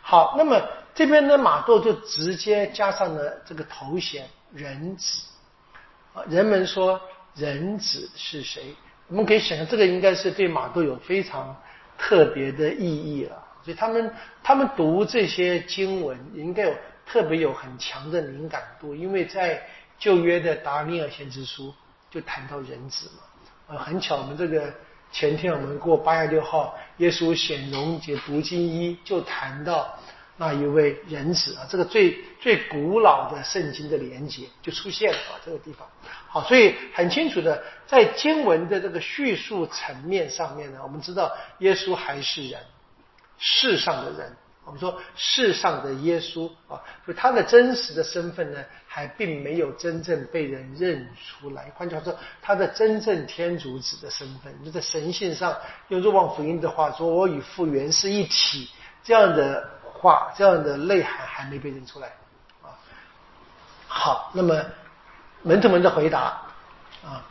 [0.03, 0.61] 好，那么
[0.93, 5.23] 这边呢，马窦就直接加上了这个头衔“人子”。
[6.13, 7.01] 啊，人们说
[7.33, 8.75] 人子是谁？
[9.07, 11.59] 我们可以想象，这个应该是对马窦有非常
[11.97, 13.43] 特别的意义了。
[13.65, 16.75] 所以他们他们读这些经文，应该有
[17.05, 19.61] 特别有很强的敏感度，因为在
[19.99, 21.73] 旧约的达尼尔先知书
[22.09, 23.75] 就谈到人子嘛。
[23.75, 24.71] 啊，很巧，我们这个。
[25.11, 29.97] 前天我们过八月六号，耶稣显荣节读经一就谈到
[30.35, 35.87] 那一位人子啊，这个最最古老的圣经的连接就出现了啊，这个地方
[36.27, 42.59] 好，所以很清楚的在经文的这个叙述层面上面呢，我们知道耶稣还是人，
[43.37, 44.35] 世上的人。
[44.65, 51.71] 我们说世上的耶稣啊，就他的真实的身份呢，还并没有真正被人认出来。
[51.75, 55.55] 换句话说，他的真正天主子的身份，就在神性上，
[55.89, 58.67] 用若望福音的话说：“我与父原是一体。”
[59.05, 62.07] 这样的话，这样的内涵还没被认出来
[62.63, 62.73] 啊。
[63.87, 64.65] 好，那么
[65.43, 66.41] 门徒们的回答
[67.03, 67.23] 啊，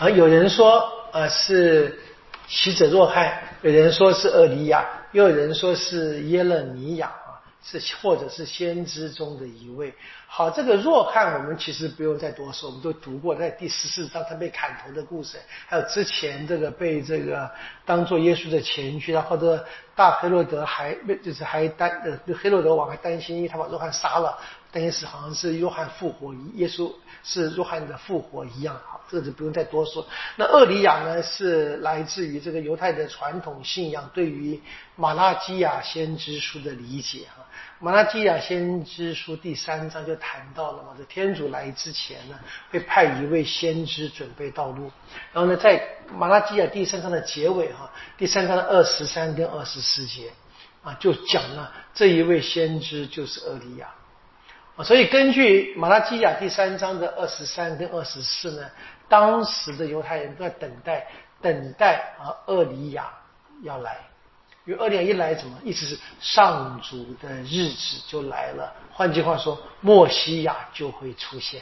[0.00, 2.02] 而有人说呃是
[2.46, 7.34] 喜者若翰，有人说是厄利亚，又有人说是耶勒尼亚啊。
[7.66, 9.94] 是，或者是先知中的一位。
[10.26, 17.50] 好，这个若汉，我们其实不用再多说，我们都读过，在第十四章他被砍头的故事，还有之前这个被这个
[17.86, 19.64] 当做耶稣的前驱，然后的
[19.96, 24.36] 大黑洛德还就是还担呃黑洛德王还担心他把约翰杀了，
[24.72, 28.74] 担心是好像是约翰复活，耶稣是约翰的复活一样。
[28.84, 30.04] 好，这个就不用再多说。
[30.36, 34.60] 那厄里亚呢，是来自于这个犹太的传统信仰对于
[34.96, 37.44] 马拉基亚先知书的理解哈。
[37.80, 42.38] 马拉基亚先知书第三章就谈到了嘛，这天主来之前呢，
[42.70, 44.90] 会派一位先知准备道路。
[45.32, 45.82] 然后呢，在
[46.16, 50.30] 马拉基亚第三章的结尾哈，第三章的二十三跟二十四节
[50.82, 53.88] 啊，就讲了这一位先知就是厄利亚
[54.76, 54.84] 啊。
[54.84, 58.70] 所以根据马拉基亚第三章的二十三跟二十四呢，
[59.08, 61.06] 当时的犹太人都在等待，
[61.42, 63.12] 等待啊，厄里亚
[63.62, 63.98] 要来。
[64.66, 68.72] 因为二点一来，怎么意思是上主的日子就来了？
[68.90, 71.60] 换句话说，墨西亚就会出现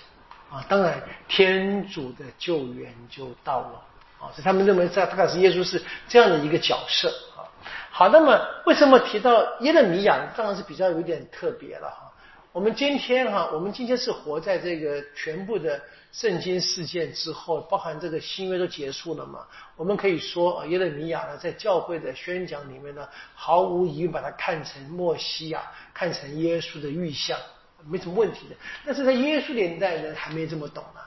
[0.50, 0.64] 啊！
[0.68, 3.82] 当然，天主的救援就到了
[4.20, 4.30] 啊！
[4.32, 7.42] 所以他们认为，在大概是耶稣是这样的一个角色啊。
[7.90, 10.24] 好，那么为什么提到耶勒米亚？
[10.36, 12.12] 当然是比较有点特别了哈。
[12.52, 15.80] 我们今天哈，我们今天是活在这个全部的。
[16.12, 19.46] 圣经事件之后，包含这个新约都结束了嘛？
[19.76, 25.62] 我们可以说，耶利米亚呢，在教会的宣讲里面呢，毫无疑问把它看成墨西亚，
[25.94, 27.38] 看成耶稣的预象，
[27.86, 28.54] 没什么问题的。
[28.84, 31.00] 但是在耶稣年代呢，还没这么懂啊，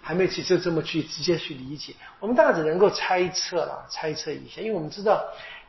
[0.00, 1.92] 还没去就这么去直接去理解。
[2.20, 5.20] 我们大概只能够猜测了，猜测一下，因为我们知道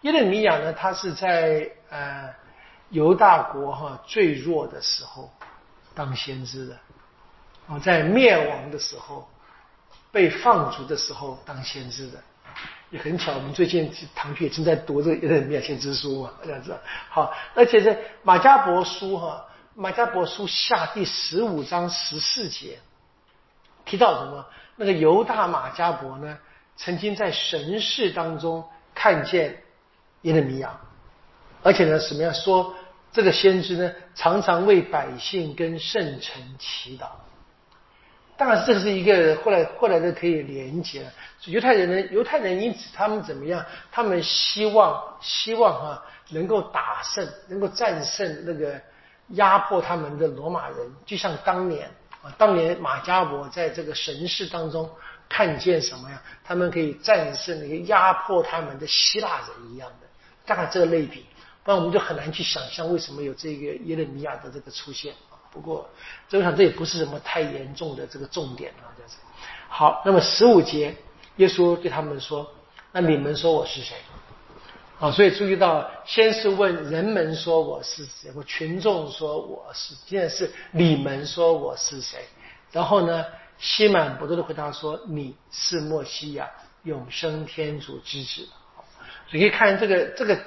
[0.01, 2.31] 耶利米亚呢，他是在呃
[2.89, 5.33] 犹大国哈最弱的时候
[5.95, 6.77] 当先知的。
[7.67, 9.27] 啊，在灭亡的时候，
[10.11, 12.19] 被放逐的时候当先知的，
[12.91, 13.33] 也很巧。
[13.33, 16.77] 我们最近唐也正在读这个《灭先知书》嘛，这样子。
[17.09, 22.79] 好，而且在马加伯书哈，马加伯书下第十五章十四节
[23.83, 24.45] 提到什么？
[24.75, 26.37] 那个犹大马加伯呢，
[26.75, 29.63] 曾经在神事当中看见
[30.21, 30.79] 耶勒米亚，
[31.63, 32.75] 而且呢，什么样说
[33.11, 37.07] 这个先知呢，常常为百姓跟圣臣祈祷。
[38.37, 41.09] 当然，这是一个后来后来的可以连接。
[41.45, 43.65] 犹太人呢，犹太人因此他们怎么样？
[43.91, 48.81] 他们希望希望啊能够打胜，能够战胜那个
[49.29, 51.89] 压迫他们的罗马人，就像当年
[52.21, 54.89] 啊，当年马加伯在这个神事当中
[55.29, 56.21] 看见什么呀？
[56.43, 60.07] 他们可以战胜那个压迫他们的希腊人一样的，
[60.45, 61.25] 大概这个类比，
[61.63, 65.13] 不然我们就很难去想象为什么有这个耶勒米亚的这个出现。
[65.55, 65.89] 不过，
[66.27, 69.15] 这我想这也不是什么太严重的这个重点啊，这样子。
[69.69, 70.93] 好，那么十五节，
[71.37, 72.45] 耶稣对他们说
[72.91, 73.95] ：“那你们说我是谁？”
[74.99, 82.19] 好，所以注意到，先是问人们说我是谁，或群众说我是，现在是你们说我是谁。
[82.73, 83.23] 然后呢，
[83.57, 86.49] 西满伯多的回答说：“你是莫西亚，
[86.83, 88.45] 永生天主之子。”
[89.31, 90.37] 所以可以看这个这个。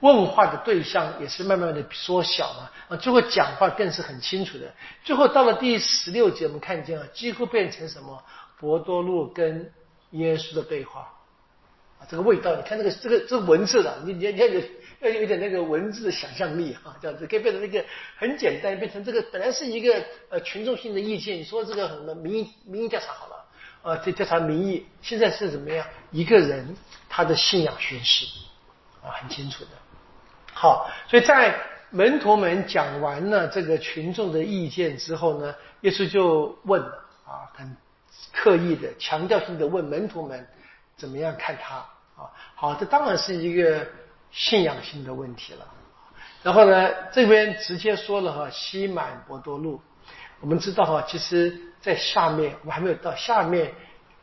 [0.00, 4.72] 问话的对象也是慢慢的缩小嘛，啊，最后讲话更是很清楚的。
[5.04, 8.22] 最后到了第十六节，我们看见啊，几乎变成什么？
[8.58, 9.70] 博多禄跟
[10.12, 11.12] 耶稣的对话
[11.98, 14.60] 啊，这个味道，你看这个这个这文字的，你你你要有
[15.00, 17.84] 要有点那个文字的想象力啊，这样子可以变成一个
[18.18, 23.44] 很简单，变成这个本来是一个呃群众性的意见，你说这个什么民意民意调查好了，
[23.82, 25.86] 啊，这调查民意，现在是怎么样？
[26.10, 26.76] 一个人
[27.08, 28.26] 他的信仰宣誓
[29.02, 29.70] 啊，很清楚的。
[30.58, 31.54] 好，所以在
[31.90, 36.80] 门徒们讲完了这个群众的意见之后呢，耶稣就问
[37.26, 37.76] 啊，很
[38.32, 40.48] 刻意的、强调性的问门徒们
[40.96, 41.74] 怎么样看他
[42.16, 42.32] 啊？
[42.54, 43.86] 好，这当然是一个
[44.30, 45.66] 信仰性的问题了。
[46.42, 49.78] 然后呢，这边直接说了哈，西满博多禄，
[50.40, 53.74] 我们知道哈，其实在下面我们还没有到下面，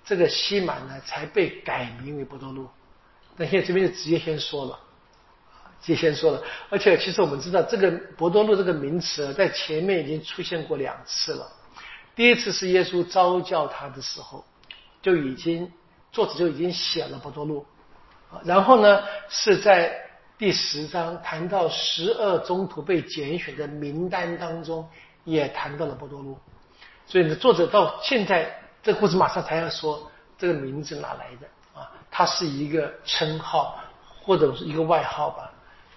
[0.04, 2.68] 这个西满呢才被改名为博多禄，
[3.38, 4.80] 那现在这边就直接先说了。
[5.84, 11.46] 就先说了，而且其实我们知道，这个博多禄这个名词在前面已经出现过两次了。
[12.16, 14.46] 第一次是耶稣召叫他的时候，
[15.02, 15.70] 就已经
[16.10, 17.66] 作者就已经写了博多禄。
[18.46, 19.94] 然后呢，是在
[20.38, 24.88] 第十章谈到十二宗徒被拣选的名单当中，
[25.26, 26.38] 也谈到了博多禄。
[27.06, 28.50] 所以呢，作者到现在
[28.82, 31.92] 这故事马上才要说这个名字哪来的啊？
[32.10, 33.78] 它是一个称号
[34.24, 35.53] 或者是一个外号吧。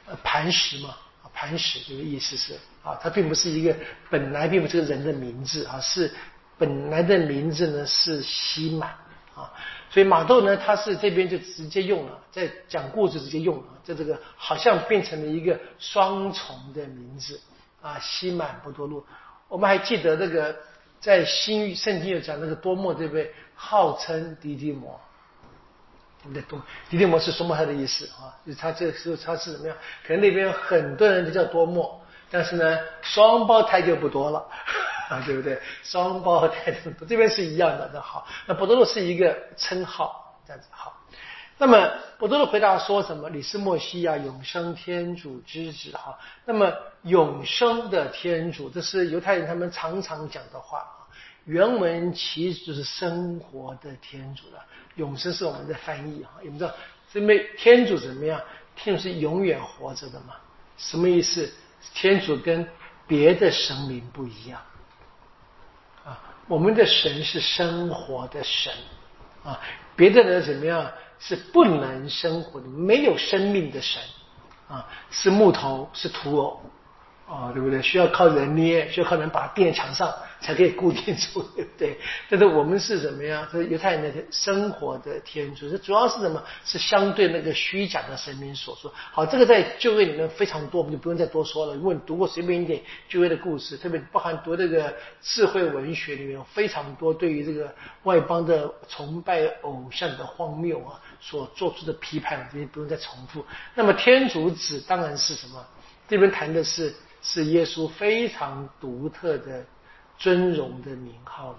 [0.07, 0.97] 呃，磐石嘛，
[1.35, 3.75] 磐石这个意思是啊，它并不是一个
[4.09, 6.13] 本来并不是个人的名字啊，是
[6.57, 8.91] 本来的名字呢是西满
[9.35, 9.53] 啊，
[9.91, 17.41] 所以马窦呢，他是这边就直接用了，在讲故事直接用了，在这个好像变成了一个双重的名字
[17.83, 19.05] 啊，西满波多禄。
[19.49, 20.57] 我们还记得那个
[21.01, 23.33] 在新圣经有讲那个多莫对不对？
[23.55, 25.01] 号称迪迪摩，
[26.29, 26.43] 你的？
[26.43, 26.61] 多
[26.91, 29.77] 迪迪摩是双胞胎的意思啊，就他这个时候他是怎么样？
[30.07, 34.47] 可能那边很多人都叫多莫，但是呢，双胞胎就不多了。
[35.25, 35.57] 对不对？
[35.85, 36.75] 双胞胎
[37.09, 41.01] 这边是一样的，那好，那伯多禄是一个称号，这样子好。
[41.59, 43.31] 那么伯多禄回答说什么？
[43.31, 46.19] 你是莫西亚，永生天主之子，哈。
[46.45, 50.85] 那么永生的天主，这是犹太人他们常常讲的话。
[51.45, 54.65] 原文其实就是生活的天主了，
[54.97, 56.31] 永生是我们的翻译啊。
[56.43, 56.75] 你们知道，
[57.15, 58.41] 因为天主怎么样？
[58.75, 60.35] 天主是永远活着的嘛？
[60.77, 61.51] 什么意思？
[61.95, 62.69] 天主跟
[63.07, 64.61] 别的神明不一样
[66.05, 66.21] 啊。
[66.49, 68.73] 我们的神是生活的神，
[69.45, 69.61] 啊，
[69.95, 74.03] 别的人怎么样是不能生活的，没有生命的神，
[74.69, 76.61] 啊，是木头，是土偶。
[77.29, 77.83] 哦，对不对？
[77.83, 81.99] 需要靠人捏，需要靠人把它钉在墙上，才可以固定住，对 不对？
[82.31, 83.45] 但是我们是怎么样？
[83.51, 86.41] 是犹太人的生活的天主，这主要是什么？
[86.65, 88.95] 是相对那个虚假的神明所说。
[89.11, 91.75] 好，这个在旧约里面非常多，我们就不用再多说了。
[91.75, 103.45] 如果你读过随便一点旧约的故事，特别包含读这个智慧文学里面有非常多对于这个外邦的崇拜偶像的荒谬啊，所做出的批判，这些不用再重复。
[103.75, 105.67] 那么天主子当然是什么？
[106.07, 106.95] 这边谈的是。
[107.29, 109.65] 是耶稣非常独特的
[110.17, 111.59] 尊荣的名号了，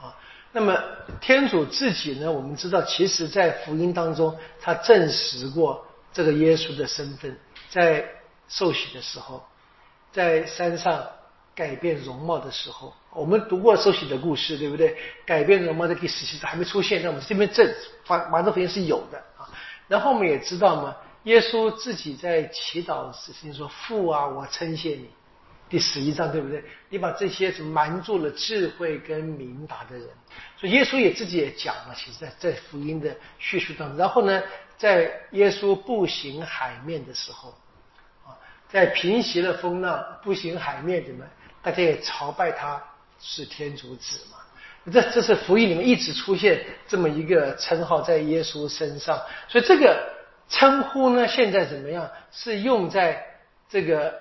[0.00, 0.16] 啊，
[0.52, 0.74] 那么
[1.20, 2.32] 天主自己呢？
[2.32, 8.08] 我们知道，其实在福音当中，他证实过这个耶稣的身份，在
[8.48, 9.46] 受洗的时候，
[10.12, 11.06] 在山上
[11.54, 14.96] 改变容貌的时候，我们读过受洗的故事，对不对？
[15.26, 17.70] 改变容貌的第十七章还没出现，那我们这边证
[18.08, 19.44] 马马太福音是有的啊。
[19.88, 20.96] 然后我们也知道嘛。
[21.26, 25.10] 耶稣自己在祈祷时，先说：“父啊，我称谢你。”
[25.68, 26.62] 第十一章对不对？
[26.88, 30.08] 你把这些瞒住了智慧跟明达的人，
[30.56, 31.94] 所以耶稣也自己也讲了。
[31.96, 34.40] 其实，在在福音的叙述当中，然后呢，
[34.78, 37.52] 在耶稣步行海面的时候，
[38.24, 38.30] 啊，
[38.68, 41.24] 在平息了风浪、步行海面怎么？
[41.60, 42.80] 大家也朝拜他
[43.18, 44.38] 是天主子嘛？
[44.92, 50.14] 这这是福音里面一直出现这么一个称号在耶稣身上，所以这个。
[50.48, 51.26] 称呼呢？
[51.26, 52.10] 现在怎么样？
[52.30, 53.24] 是用在
[53.68, 54.14] 这个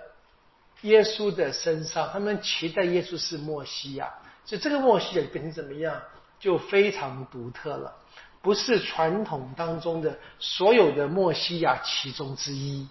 [0.82, 2.10] 耶稣的身上。
[2.12, 4.14] 他们期待耶稣是墨西亚，
[4.46, 6.02] 所以这个墨西亚变成怎么样？
[6.38, 7.96] 就非常独特了，
[8.42, 12.88] 不是传统当中的所有的墨西亚其中之一，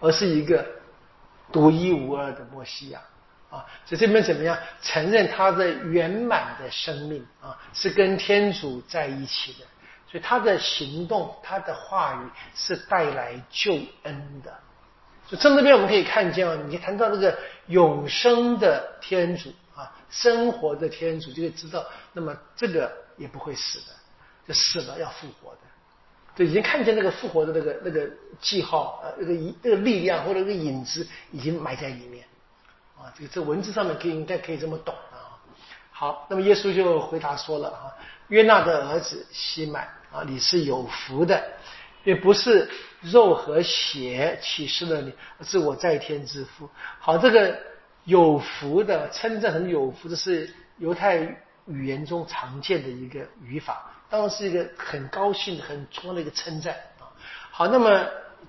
[0.00, 0.66] 而是一个
[1.52, 3.00] 独一无二的墨西亚
[3.50, 3.66] 啊！
[3.84, 4.58] 所以这边怎么样？
[4.80, 9.66] 承认他的圆满的生命啊，是跟天主在一起的。
[10.12, 14.54] 所以他的行动，他的话语是带来救恩的。
[15.26, 17.34] 就从这边我们可以看见啊，你谈到这个
[17.68, 23.94] 永生的天主啊，生活的天主，就会知道，那么这个也不会死的，
[24.46, 25.60] 就死了要复活的。
[26.36, 28.06] 就已经看见那个复活的那个那个
[28.38, 32.22] 记号啊，那个一那个力量或者那个影子已经埋在里面
[32.98, 33.08] 啊。
[33.16, 35.40] 这个这文字上面可以应该可以这么懂啊。
[35.90, 37.88] 好，那么耶稣就回答说了啊，
[38.28, 39.88] 约纳的儿子西满。
[40.12, 41.42] 啊，你是有福的，
[42.04, 42.68] 也不是
[43.00, 46.68] 肉和血启示了你，是我在天之父。
[47.00, 47.58] 好，这个
[48.04, 51.16] 有福的称赞很有福，这是犹太
[51.66, 57.08] 语言中常见的一个语法，当然是一个很高兴、很充的一个称赞啊。
[57.50, 58.04] 好，那么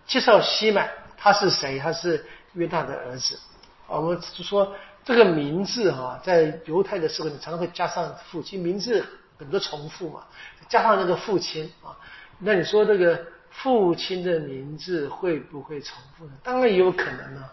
[0.05, 1.79] 介绍西满，他是谁？
[1.79, 3.39] 他是约大的儿子。
[3.87, 9.05] 我们就说这个名字哈，在犹太的时候，你常常会加上父亲名字。
[9.37, 10.23] 很多重复嘛，
[10.69, 11.97] 加上那个父亲啊，
[12.39, 16.31] 那你说这个父亲的名字会不会重复呢？
[16.43, 17.49] 当然也有可能呢，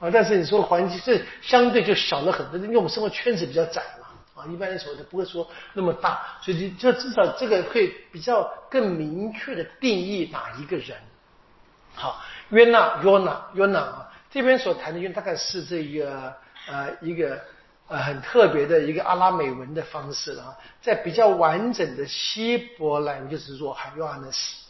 [0.00, 10.96] 啊，但是你说环境这相对就小了很多，因为我们生活圈子比较窄嘛，啊，一般人说的不会说那么大，所以就至少这个会比较更明确的定义哪一个人。
[11.94, 12.20] 好，
[12.50, 16.34] 约纳约纳约纳啊，这边所谈的约大概是这个
[16.68, 17.40] 呃一个。
[17.92, 24.64] 呃，很特别的一个阿拉美文的方式了啊，在比较完整的希伯来文就是若翰约翰的死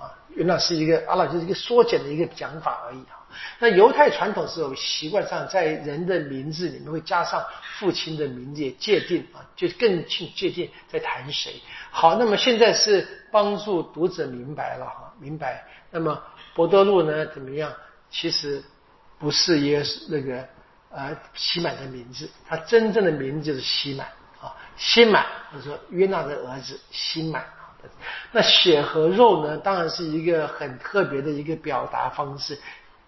[0.00, 3.20] 啊，原来是一个阿拉就是一个缩减的一个讲法而已啊。
[3.58, 7.44] 那犹太传统是有习惯上在人的名字里面会加上
[7.78, 11.60] 父亲的名字界定啊，就更去界定在谈谁。
[11.90, 15.62] 好，那么现在是帮助读者明白了哈，明白。
[15.90, 16.18] 那么
[16.54, 17.70] 博多禄呢怎么样？
[18.10, 18.64] 其实
[19.18, 20.48] 不是耶稣那个。
[20.90, 24.06] 呃，西满的名字，他真正的名字就是西满
[24.40, 24.54] 啊。
[24.76, 27.44] 心满，或者说约纳的儿子心满。
[28.32, 32.58] 那血和肉呢，当然是一个很特别的一个表达方式，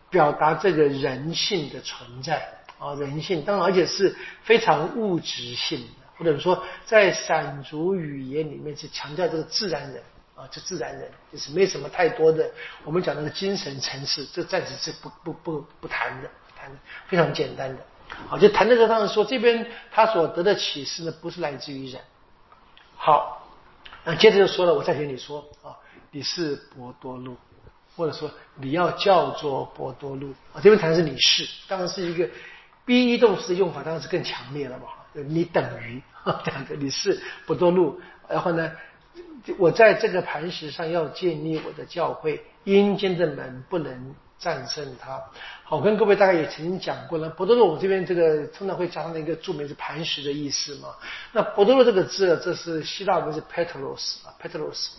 [0.09, 2.49] 表达这个人性的存在
[2.79, 4.15] 啊，人性当然而且是
[4.45, 10.03] 非常物质性的，或者说在散族语言里面是强调这个自然人
[10.37, 12.49] 啊，这自然人就是没什么太多的
[12.85, 17.83] 我们讲那个精神层次，这暂时是不不不不谈的，谈的非常简单的。
[18.27, 22.01] 好，就谈的时候，当然说这边他所得的启示呢，不是来自于人。
[22.97, 23.47] 好，
[24.05, 25.77] 那接着就说了，我再给你说啊，
[26.11, 27.37] 你是博多禄，
[27.95, 30.57] 或者说你要叫做博多禄啊。
[30.57, 32.27] 这边谈的是你是，当然是一个
[32.87, 34.85] be 动词的用法，当然是更强烈了嘛。
[35.13, 36.03] 你等于
[36.45, 38.73] 这样的，你是博多禄，然后呢，
[39.59, 44.15] 我在这个磐石上要建立我的教会，阴间的门不能。
[44.39, 45.21] 战胜他，
[45.65, 47.29] 好，我跟各位大概也曾经讲过了。
[47.31, 50.95] 博多洛，我这边这个通常会加上一个著名是磐石的意思嘛。
[51.33, 54.91] 那博多洛这个字，这是希腊文是 Petros 啊，Petros，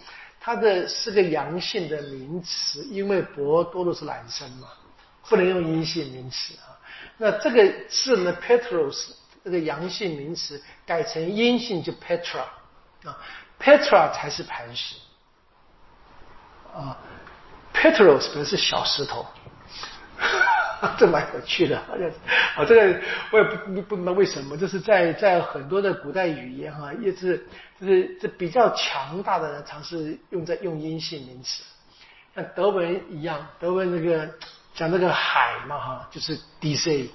[0.42, 4.68] 它的是个阳性的名词，因为博多洛是男生嘛，
[5.30, 6.76] 不能用阴性名词啊。
[7.18, 9.12] 那这个字呢，Petros
[9.46, 12.42] 这个阳性名词改成阴性就 Petra
[13.06, 13.18] 啊
[13.58, 14.96] ，Petra 才是磐石
[16.74, 16.98] 啊。
[17.74, 19.26] Petros 本是小石头，
[20.98, 22.08] 这蛮有趣的，好像
[22.56, 23.02] 啊，这个
[23.32, 27.48] 我也不不不明白为什么，就是在在很多的古代语言哈，也是
[27.80, 31.64] 就是这比较强大的人尝试用在用阴性名词，
[32.36, 34.30] 像德文一样，德文那个
[34.74, 37.10] 讲那个海嘛哈，就是 d c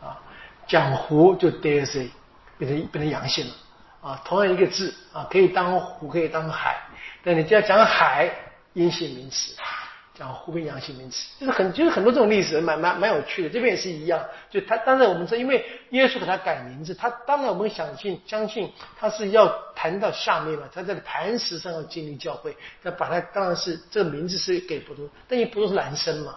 [0.00, 0.18] 啊，
[0.66, 2.10] 讲湖就 d c
[2.56, 3.54] 变成变成阳性了。
[4.00, 6.76] 啊，同样一个字啊，可以当湖可以当海，
[7.24, 8.30] 但你就要讲海
[8.74, 9.54] 阴性名词。
[10.14, 13.48] 讲湖边阳性名词，就是很就是很多这种例子，蛮蛮蛮有趣的。
[13.48, 19.46] 这边也是一样，就他当然我们说，因为耶稣给他改名字，他当然我们相信相信他是要
[19.76, 26.36] 谈到下面嘛，他在磐石上要建立教会，那把他当然是这个名字是给不多，但也不都是男生嘛。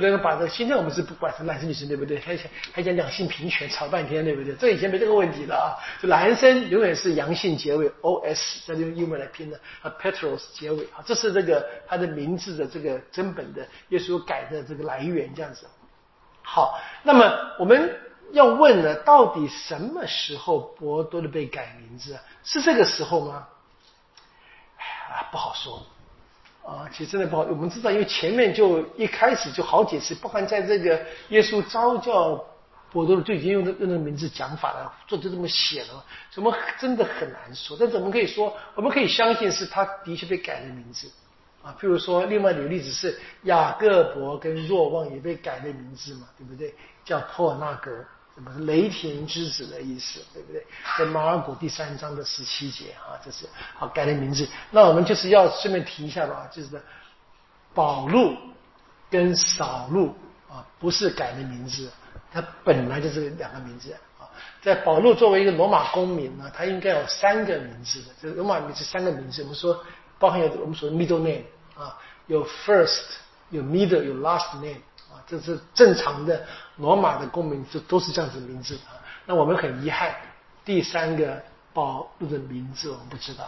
[0.00, 2.20] 不能把这，现在我们是不管是男生女生，对不对？
[2.20, 2.38] 还
[2.72, 4.54] 还讲两性平权，吵半天，对不对？
[4.54, 5.74] 这以前没这个问题的啊。
[6.00, 15.66] 就男生永远是阳性结尾，O S，再用英文来拼的啊，Petros 结尾啊，这是这个他的名字的这个真本的耶稣改的这个来源，这样子。
[16.42, 17.98] 好，那么我们
[18.30, 22.22] 要问呢，到底什么时候博多的被改名字啊？
[22.44, 23.48] 是这个时候吗？
[24.76, 24.84] 哎
[25.16, 25.84] 呀，不好说。
[26.68, 27.44] 啊，其实真的不好。
[27.44, 31.00] 我们知道，因为前面就一开始就好几次，包含在这个
[31.30, 32.44] 耶稣招教
[32.92, 37.74] 伯多禄就已经用用那个名字讲法了，做就这么写了，怎么真的很难说。
[37.80, 41.10] 但怎么可以说，我们可以相信是他的确被改了名字
[41.62, 41.74] 啊。
[41.80, 46.74] 譬如说，另外一个例子是雅各伯跟若望也被改了名字嘛，对不对？
[47.02, 47.90] 叫托尔纳格。
[48.38, 50.64] 什么雷霆之子的意思，对不对？
[50.96, 54.46] 在马尔谷第三章的十七节啊，这是好改了名字。
[54.70, 56.80] 那我们就是要顺便提一下吧，就是
[57.74, 58.36] 保禄
[59.10, 60.14] 跟扫禄
[60.48, 61.90] 啊，不是改的名字，
[62.32, 64.30] 它本来就是两个名字啊。
[64.62, 69.42] 在保禄作为一个罗马公民呢，他应该有三个名字的，就是罗马名字三个名字。
[69.42, 69.84] 我们说
[70.16, 71.42] 包含有我们说 middle name
[71.76, 73.16] 啊，有 first，
[73.50, 74.78] 有 middle，有 last name。
[75.28, 76.42] 这是正常的
[76.76, 78.96] 罗马的公民，就都是这样子名字啊。
[79.26, 80.14] 那我们很遗憾，
[80.64, 81.42] 第三个
[81.74, 83.44] 保禄的名字我们不知道，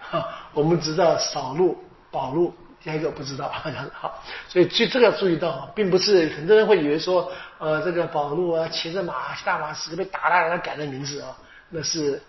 [0.00, 3.52] 哈 我们知道扫路、保禄，下一个不知道。
[3.92, 11.36] 好，所以这这个要注意到啊，并不是很多人会以为说，呃，这个保禄啊骑着马大马士革被打烂了，改的名字啊，
[11.68, 12.22] 那是，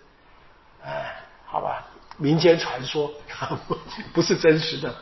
[0.84, 1.86] 哎，好吧，
[2.18, 3.10] 民间传说，
[4.12, 4.94] 不是真实的。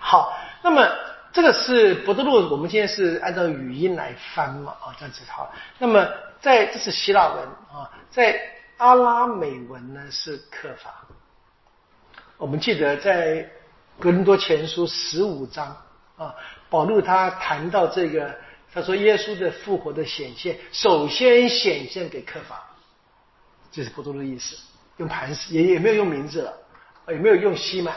[0.00, 0.84] 好，那么。
[1.32, 5.52] 这个是博德禄，我们今天是按照语音来翻嘛啊，这样子好。
[5.78, 6.08] 那么
[6.40, 8.40] 在这是希腊文啊，在
[8.78, 11.06] 阿拉美文呢是克法。
[12.36, 13.48] 我们记得在
[13.98, 15.76] 格林多前书十五章
[16.16, 16.34] 啊，
[16.68, 18.34] 保禄他谈到这个，
[18.72, 22.70] 他说耶稣的复活的显现，首先显现给克法，
[23.70, 24.56] 这是博德禄的意思，
[24.96, 26.52] 用磐石也也没有用名字了，
[27.08, 27.94] 也没有用西满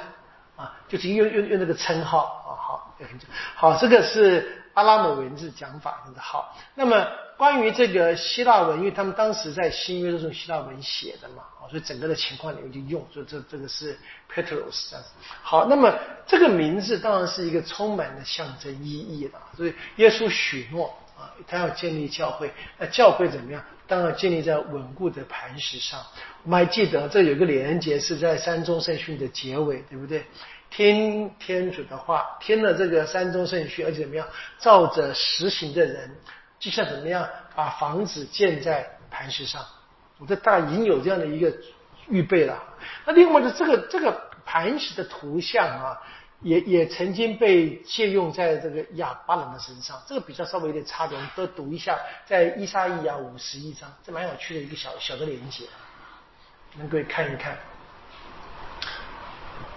[0.56, 2.43] 啊，就是用用用那个称号，
[2.74, 2.96] 好。
[3.56, 6.58] 好，这个是阿拉美文字讲法的，好。
[6.76, 7.08] 那么
[7.38, 13.98] 关于这个希腊文，因为他们当时在新约都是用希腊文写的嘛，所以整个的情况里面就用，所以这这个是
[14.34, 15.10] Petros 这样子。
[15.42, 15.94] 好，那么
[16.26, 23.64] 这个名字当然是一个充满了象征意义的，所以耶稣许诺啊，他要建立教会，那教会怎么样？
[23.86, 26.02] 当然建立在稳固的磐石上。
[26.44, 30.26] 我们还记得这有个连结是在三中圣训的结尾，对不对？
[30.76, 36.10] 听天主的话，听了这个山中圣训，而且怎么样，照着实行的人，
[36.60, 39.64] 就像怎么样把房子建在磐石上，
[40.18, 41.56] 我这大已经有这样的一个
[42.08, 42.58] 预备了。
[43.06, 46.02] 那另外的这个这个磐石的图像啊，
[46.42, 50.02] 也也曾经被借用在这个亚巴郎的身上。
[50.08, 55.66] 这个比较稍微有点差别，我们都读一下，在伊莎伊亚五十一章，这蛮有趣的一个小小的连接，
[56.78, 57.56] 能各位看一看。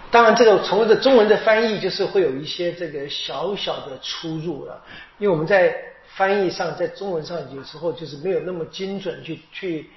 [0.09, 4.81] 当然，这个从的中文的翻译就是会有一些这个小小的出入了，
[5.17, 5.75] 因为我们在
[6.15, 9.89] 翻译上，在中文上有时候就是没有那么精准去去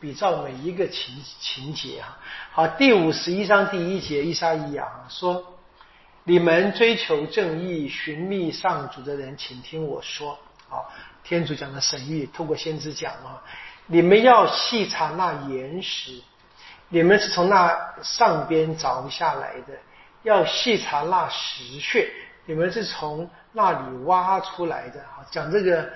[0.00, 2.16] 比照每一个情情节啊。
[2.52, 5.44] 好，第五十一章第一节，伊莎伊亚说
[6.22, 10.38] ：“你们追求正义、寻觅上主的人，请听我说。
[10.68, 10.92] 好，
[11.24, 13.42] 天主讲的神谕，透过先知讲啊，
[13.86, 16.12] 你们要细查那岩石。”
[16.88, 19.74] 你们是从那上边凿下来的，
[20.22, 22.08] 要细查那石穴。
[22.44, 25.00] 你们是从那里挖出来的。
[25.00, 25.90] 哈，讲这个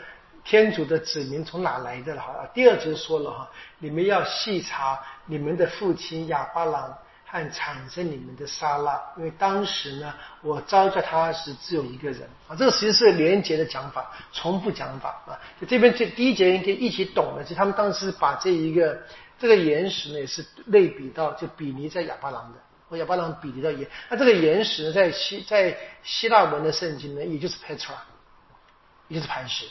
[0.45, 2.20] 天主的子民从哪来的了？
[2.20, 6.93] 哈，第二节说了哈，你们要细查你们的父亲亚巴郎
[7.24, 10.12] 和产生你们的沙拉，因为当时呢，
[10.43, 12.28] 我招叫他时只有一个人。
[12.49, 15.38] 啊，这个其实是连结的讲法，重复讲法啊。
[15.61, 18.99] 就这边这第一节应该一起懂的，就他们当时把这一个。
[19.41, 23.88] 这个岩石呢，也是类比到就比尼在亚巴郎的，和亚巴郎比尼到岩。
[24.11, 27.95] 那这个岩石呢，在希在希腊文的圣经呢，也就是 Petra，
[29.09, 29.64] 也就是磐石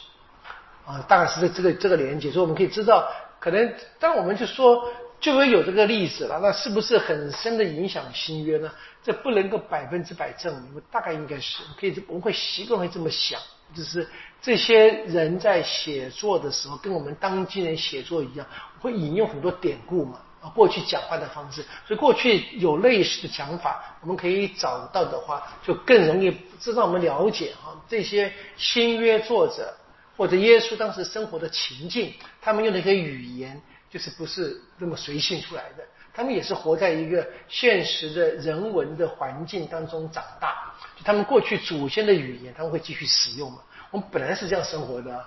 [0.85, 2.31] 啊，大概是这这个这个连接。
[2.31, 3.07] 所以我们可以知道，
[3.39, 8.71] 可能当我们就说就会有这个例子了，那是不是很深的影响新约呢？
[9.03, 13.39] 这不能够百分之百证明，大概应该是可以，我们会习惯会这么想。
[13.71, 14.07] 就是
[14.41, 18.47] 这些人在写作的时候，跟我们当今人写作一样，
[18.79, 29.75] 会引用很多典故嘛，啊，过去讲话的方式，所以过去有类似的讲法，我们可以找到的话，就更容易知道我们了解哈这些新约作者
[30.15, 35.83] 或者耶稣当时生活的情境，他们用的一些语言，就是不是那么随性出来的，
[36.13, 40.73] 他们也是活在一个现实的人文的环境当中长大。
[40.95, 43.59] 就他们过去祖先的语言，他们会继续使用嘛？
[43.91, 45.25] 我们本来是这样生活的，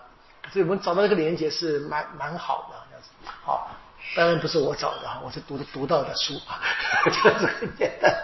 [0.50, 3.10] 所以我们找到这个连接是蛮蛮好的样子。
[3.44, 3.70] 好，
[4.14, 6.34] 当然不是我找的哈，我是读的读到的书，
[7.04, 8.14] 就是很简单。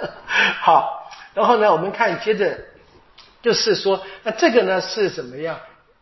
[0.60, 2.58] 好，然后呢，我们看接着
[3.42, 5.58] 就是说，那这个呢是怎么样？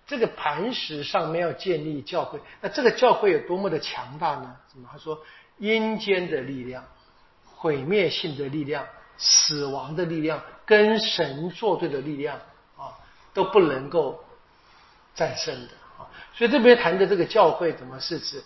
[0.06, 4.54] 这个磐石上面要建立教会，那这个教会有多么的强大呢？
[4.68, 5.20] 怎么他说
[5.58, 6.84] 阴间的力量、
[7.56, 8.86] 毁灭性的力量、
[9.18, 10.40] 死亡的力量？
[10.64, 12.36] 跟神作对的力量
[12.76, 12.94] 啊，
[13.34, 14.24] 都不能够
[15.16, 16.06] 战胜的啊。
[16.32, 18.40] 所以这边谈的这个教会，怎么是指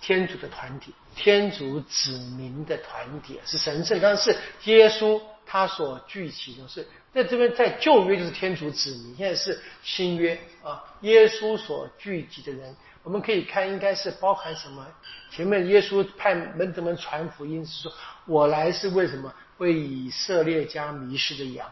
[0.00, 14.86] 天主的团体，天主子民的团体是神圣，但是耶稣他所聚集的是在这边在旧约就是天主子民，现在是新约啊，耶稣所聚集的人，我们可以看应该是包含什么？
[15.30, 17.92] 前面耶稣派门徒们传福音是说，
[18.24, 19.30] 我来是为什么？
[19.58, 21.70] 为以色列家迷失的羊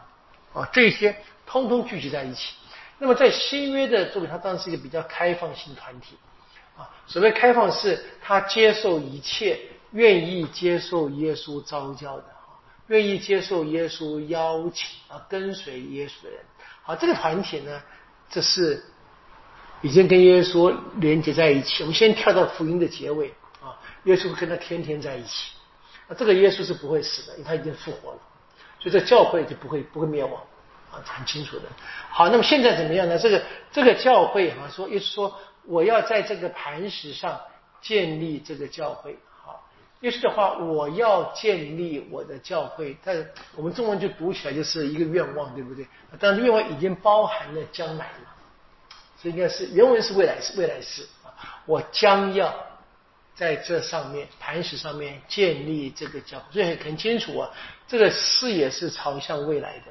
[0.53, 1.13] 啊，这些
[1.45, 2.53] 通通聚集在一起。
[3.01, 6.15] 那么在新约的作品，它当然是一个比较开放性团体
[6.77, 6.87] 啊。
[7.07, 9.59] 所谓开放，是他接受一切，
[9.93, 16.39] 愿意接受耶稣召教的啊，愿意接受耶稣邀请啊，跟随耶稣的人。
[16.83, 17.81] 好，这个团体呢，
[18.29, 18.83] 这是
[19.81, 21.81] 已经跟耶稣连接在一起。
[21.81, 23.33] 我们先跳到福音的结尾
[23.63, 23.73] 啊，
[24.03, 25.53] 耶稣跟他天天在一起。
[26.15, 28.19] 这个耶稣是不会死的，因为他已经复活了，
[28.79, 30.39] 所以这教会就不会不会灭亡
[30.91, 31.63] 啊，很清楚的。
[32.09, 33.17] 好，那么现在怎么样呢？
[33.17, 37.39] 这个这个教会啊，说耶稣说我要在这个磐石上
[37.81, 39.17] 建立这个教会。
[39.43, 39.67] 好，
[40.01, 42.97] 耶稣的话，我要建立我的教会。
[43.03, 43.25] 但
[43.55, 45.87] 我们中文就读起来就是一个愿望，对不对？
[46.19, 48.35] 但是愿望已经包含了将来了，
[49.17, 51.33] 所以应该是原文是未来式，未来式啊，
[51.65, 52.53] 我将要。
[53.33, 57.49] 在这上面磐石上面建立这个教，所以很清楚啊，
[57.87, 59.85] 这个视野是朝向未来的，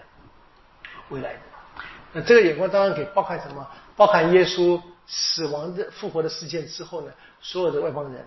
[1.11, 1.41] 未来的。
[2.13, 3.67] 那这个眼光当然可以包含什么？
[3.97, 8.27] 包含耶稣死亡的复活的事件之后呢，所有的外邦人。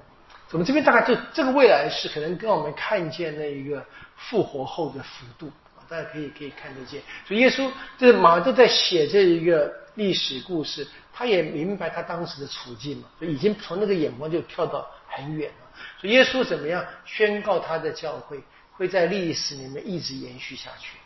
[0.51, 3.84] 我们这边大概就这个未来是可能跟我们看见那一个
[4.15, 7.01] 复活后的幅度啊，大家可以可以看得见。
[7.27, 14.88] 所以耶稣这马上都在写这一个历史故事，他也明白他当时的处境嘛，所以已经从那个眼光就跳到。
[15.15, 15.67] 很远了，
[16.01, 20.97] 所以耶稣怎么样宣告他的教会会在历史里面一直延续下去，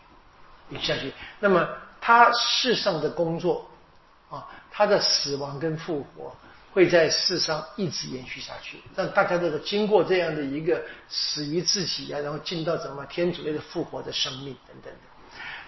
[0.82, 1.13] 下去。
[1.39, 1.68] 那么
[2.01, 3.65] 他世上的工作
[4.30, 6.36] 啊，他的死亡跟复活
[6.74, 14.99] 会在世上一直延续下去，让大家都是经过这样的一个死于自己啊，然后进到怎么天主类的复活的生命等等的。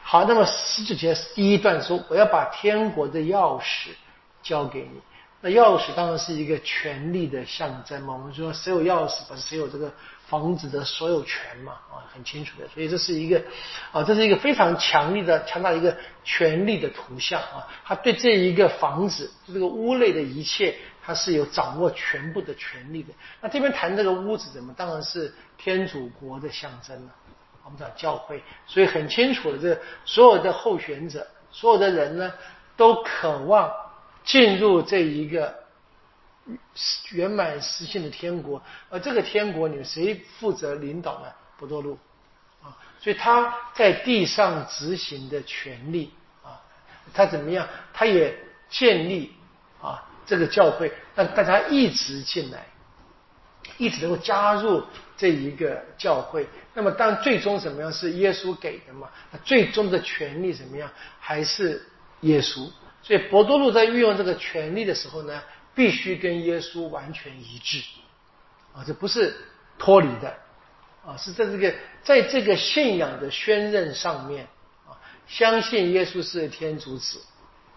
[0.03, 3.89] 好，那么十九节第一段说，我要把天国的钥匙
[4.41, 5.01] 交给你。
[5.41, 8.13] 那钥匙当然是一个权力的象征嘛。
[8.13, 9.91] 我们说谁有钥匙，不是谁有这个
[10.29, 11.73] 房子的所有权嘛？
[11.91, 12.67] 啊，很清楚的。
[12.67, 13.41] 所以这是一个
[13.91, 17.67] 啊，这是一个非常强力的、强大的一个权力的图像啊。
[17.83, 23.13] 他对这一个房子，就这个屋内的一切，他是有掌握全部的权利的。
[23.41, 24.73] 那这边谈这个屋子怎么？
[24.77, 27.11] 当然是天主国的象征了。
[27.63, 32.31] 我们讲教会，所以很清楚的，这所有的候选者，所有的人呢，
[32.77, 33.71] 都渴望。
[34.25, 35.55] 进入这一个
[37.11, 41.27] 圆满实现的天国，而这个天国，你们谁负责领导呢？
[41.57, 41.97] 不多路
[42.63, 46.11] 啊，所以他在地上执行的权利
[46.43, 46.61] 啊，
[47.13, 47.67] 他怎么样？
[47.93, 48.37] 他也
[48.69, 49.33] 建立
[49.81, 52.65] 啊这个教会，让大家一直进来，
[53.77, 54.83] 一直能够加入
[55.17, 56.47] 这一个教会。
[56.73, 57.91] 那么，当最终怎么样？
[57.91, 59.09] 是耶稣给的嘛？
[59.31, 60.89] 那最终的权利怎么样？
[61.19, 61.85] 还是
[62.21, 62.69] 耶稣？
[63.01, 65.41] 所以，博多禄在运用这个权利的时候呢，
[65.79, 67.81] 必须跟耶稣完全一致，
[68.73, 69.33] 啊，这不是
[69.77, 70.35] 脱离的，
[71.05, 71.73] 啊，是在这个
[72.03, 74.45] 在这个信仰的宣认上面，
[74.85, 77.21] 啊，相信耶稣是天主子，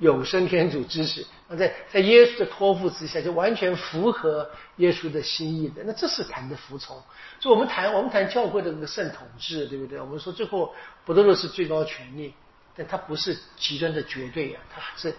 [0.01, 7.01] 永生天主之子，那在在耶稣的托付之下，就完全符合耶稣的心意的，那这是谈的服从。
[7.39, 10.01] 所以我们谈我们谈教会的那个圣统制，对不对？
[10.01, 10.75] 我们说最后
[11.05, 12.35] 博多禄是最高权力。
[12.75, 15.15] 但他不是极端的绝对呀，他还是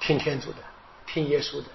[0.00, 0.56] 听天主的，
[1.06, 1.66] 听耶稣的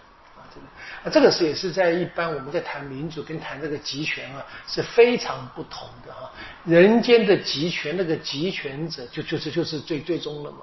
[1.04, 6.32] 啊，这个，是也是在一般我们在谈民主跟谈这个集权啊是非常不同的啊。
[6.66, 10.60] 人间的集权，那个集权者就就是就是最最终了嘛。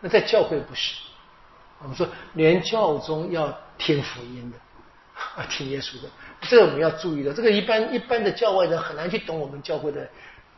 [0.00, 0.94] 那在教会不是，
[1.82, 4.56] 我们说连教宗要听福音的
[5.36, 6.08] 啊，听耶稣的，
[6.42, 7.32] 这个我们要注意的。
[7.32, 10.08] 这个一般一般的教外人很难去懂我们教会的。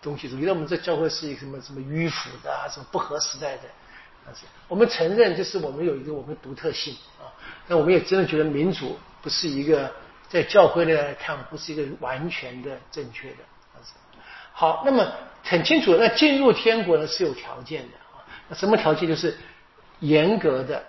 [0.04, 3.62] 东西，觉得我们这教会是一个什么什么迂腐的啊，什么不合时代的，
[4.26, 4.44] 啊是。
[4.66, 6.96] 我们承认，就是我们有一个我们独特性。
[7.66, 9.92] 那我们也真的觉得民主不是一个
[10.28, 13.36] 在教会内来看，不是一个完全的正确的。
[14.54, 15.10] 好，那么
[15.42, 18.20] 很清楚，那进入天国呢是有条件的啊。
[18.48, 19.08] 那什么条件？
[19.08, 19.36] 就是
[20.00, 20.84] 严格的、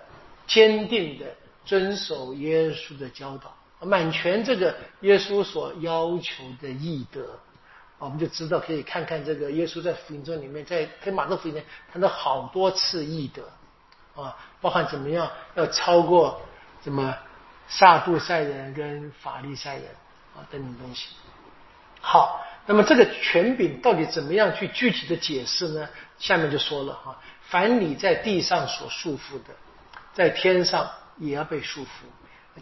[0.46, 1.24] 坚定的
[1.64, 3.56] 遵守耶稣的教导，
[3.86, 7.38] 满全这个耶稣所要求的义德。
[7.98, 13.48] 我们就知道可以看看这个耶稣在福音中里面，在跟马可福音谈到好多次义德
[14.20, 16.42] 啊，包含怎么样要超过
[16.84, 17.16] 什么
[17.66, 19.86] 萨杜塞人跟法利赛人
[20.36, 21.08] 啊等等东西。
[22.00, 25.88] 好，那么这个权柄到底怎么样去具体的解释呢？
[26.18, 29.54] 下面就说了哈，凡你在地上所束缚的，
[30.12, 31.88] 在天上也要被束缚；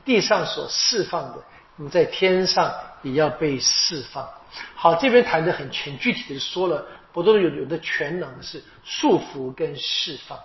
[0.05, 1.43] 地上所释放的。
[1.77, 4.29] 你在天上也要被释放。
[4.77, 10.39] 好，这边谈的很全具体的说了，不都有有的全能是束缚跟释放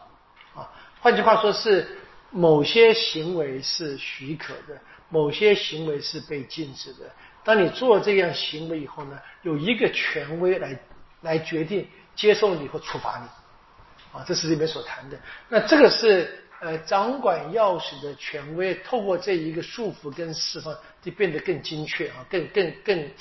[0.56, 0.72] 啊。
[1.02, 2.00] 换句话说，是
[2.32, 7.10] 某些行为是许可的，某些行为是被禁止的。
[7.44, 10.80] 当你做这样行为以后呢，有一个权威来
[11.22, 14.26] 来决定接受你或处罚你啊。
[14.28, 15.20] 这是里面所谈的。
[15.50, 16.44] 那这个是。
[16.60, 23.12] 呃，掌管钥匙的权威，透过这一个束缚跟释放，就变得更精确啊，更更更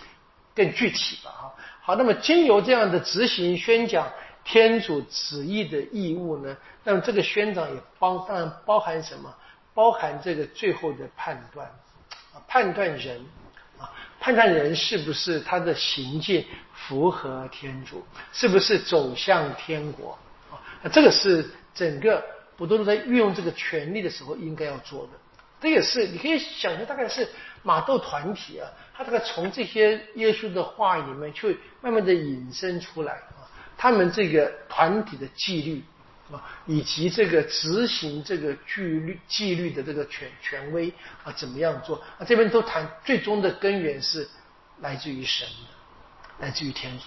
[0.54, 1.52] 更具体了啊。
[1.82, 4.10] 好，那么经由这样的执行宣讲
[4.46, 9.34] 天主旨意的义务呢，那么这个宣长也包当然包含什么？
[9.74, 11.66] 包含这个最后的判断
[12.32, 13.20] 啊，判断人
[13.78, 16.42] 啊，判断人是不是他的行径
[16.72, 20.16] 符合天主，是不是走向天国
[20.50, 20.56] 啊？
[20.82, 22.24] 那这个是整个。
[22.58, 25.10] 我都是在运用这个权力的时候应该要做的，
[25.60, 27.28] 这也是你可以想象，大概是
[27.62, 28.66] 马窦团体啊，
[28.96, 33.20] 他这个从这些耶稣的话里面去慢慢的引申出来，
[33.76, 35.84] 他们这个团体的纪律
[36.32, 40.92] 啊，以及这个执行这个纪律纪律的这个权权威
[41.24, 42.24] 啊，怎么样做啊？
[42.26, 44.28] 这边都谈最终的根源是
[44.80, 47.04] 来自于神的，来自于天主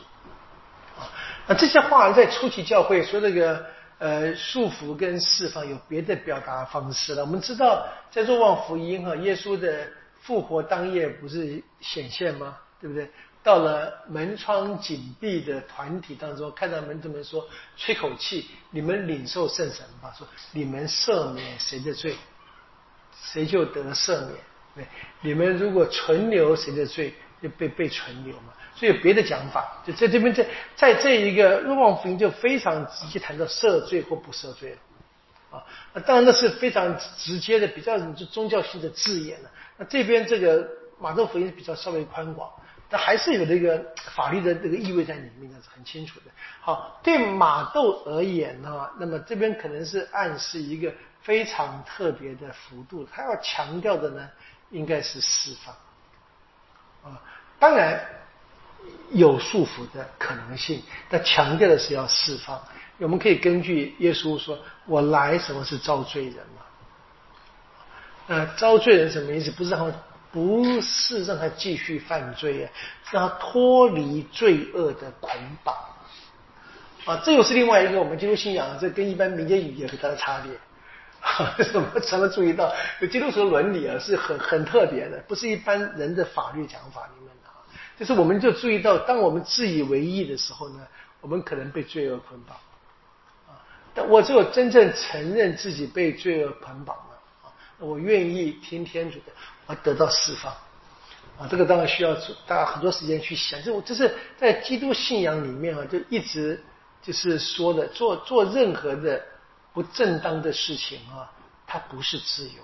[0.99, 1.11] 啊。
[1.47, 3.65] 那这些话在初期教会说这个。
[3.99, 7.22] 呃，束缚跟释放有别的表达方式了。
[7.22, 9.86] 我们知道，在若望福音哈，耶稣的
[10.22, 12.55] 复活当夜不是显现吗？
[12.80, 13.11] 对不对？
[13.43, 22.15] 到了门窗紧闭的团体当中，看到门徒们说：“吹口气，你们领受圣神吧。”说：“你们赦免谁的罪，
[23.21, 24.35] 谁就得赦免。
[24.75, 24.85] 对，
[25.21, 39.51] 你们如果存留谁的罪，就被被存留嘛。”所以有别的讲法，就在这边，在在这一个若望福音就非常直接谈到赦罪或不赦罪了，啊，当然那是非常直接的，比较就宗教性的字眼了。
[39.77, 40.65] 那这边这个
[40.97, 42.49] 马窦福音比较稍微宽广，
[42.89, 43.85] 但还是有这个
[44.15, 46.25] 法律的这个意味在里面，的是很清楚的。
[46.59, 53.07] 好，对马窦而言呢，那么这边可能是暗示一个非常特别的幅度。
[53.11, 54.27] 他要强调的呢，
[54.71, 57.21] 应该是释放啊，
[57.59, 58.03] 当然
[59.11, 62.59] 有束缚的可能性，但强调的是要释放。
[62.97, 66.63] 我们可以根据耶稣说：“我来什么是遭罪人嘛？”
[68.27, 69.51] 呃，遭罪人什么意思？
[69.51, 69.97] 不是让他
[70.32, 72.71] 不是让他继续犯罪啊，
[73.11, 75.75] 让他脱离罪恶的捆绑
[77.05, 77.21] 啊。
[77.25, 80.51] 这又是另外一个我们基督信仰，这跟一般民间语言很大的差别。
[81.65, 81.99] 什么？
[82.01, 82.73] 什么注意到？
[83.11, 87.59] 基督徒伦理啊，是很很特别的，不是一般人的法律讲法里面的啊。
[87.97, 90.88] 就是我们就注意到，当我们自以为意的时候呢，
[91.19, 92.55] 我们可能被罪恶捆绑
[93.47, 93.59] 啊。
[93.93, 94.07] 但。
[94.07, 99.34] 我只有真正承认自己被罪恶捆绑了啊，我愿意听天主的，
[99.70, 100.51] 而得到释放
[101.38, 101.47] 啊。
[101.49, 102.13] 这个当然需要
[102.47, 103.61] 大家很多时间去想。
[103.61, 106.61] 这这是在基督信仰里面啊，就一直
[107.01, 109.24] 就是说的，做做任何的
[109.72, 111.32] 不正当的事情啊，
[111.67, 112.63] 它不是自由，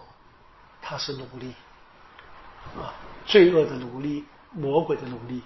[0.82, 1.54] 它是奴隶
[2.76, 2.92] 啊，
[3.28, 5.42] 罪恶的奴隶，魔鬼的奴隶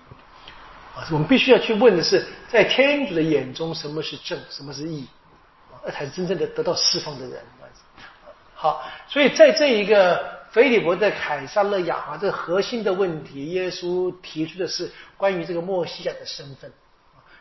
[0.95, 1.05] 啊。
[1.11, 5.05] 我们必须要去问的是，在天主的眼中，什么是正，什么是义？
[5.85, 7.41] 那才是真正的得到释放的人。
[8.53, 16.71] 好，所以在这一个菲利伯的凯撒勒亚啊，这核心的问题，耶稣提出的是关于这个墨西亚的身份。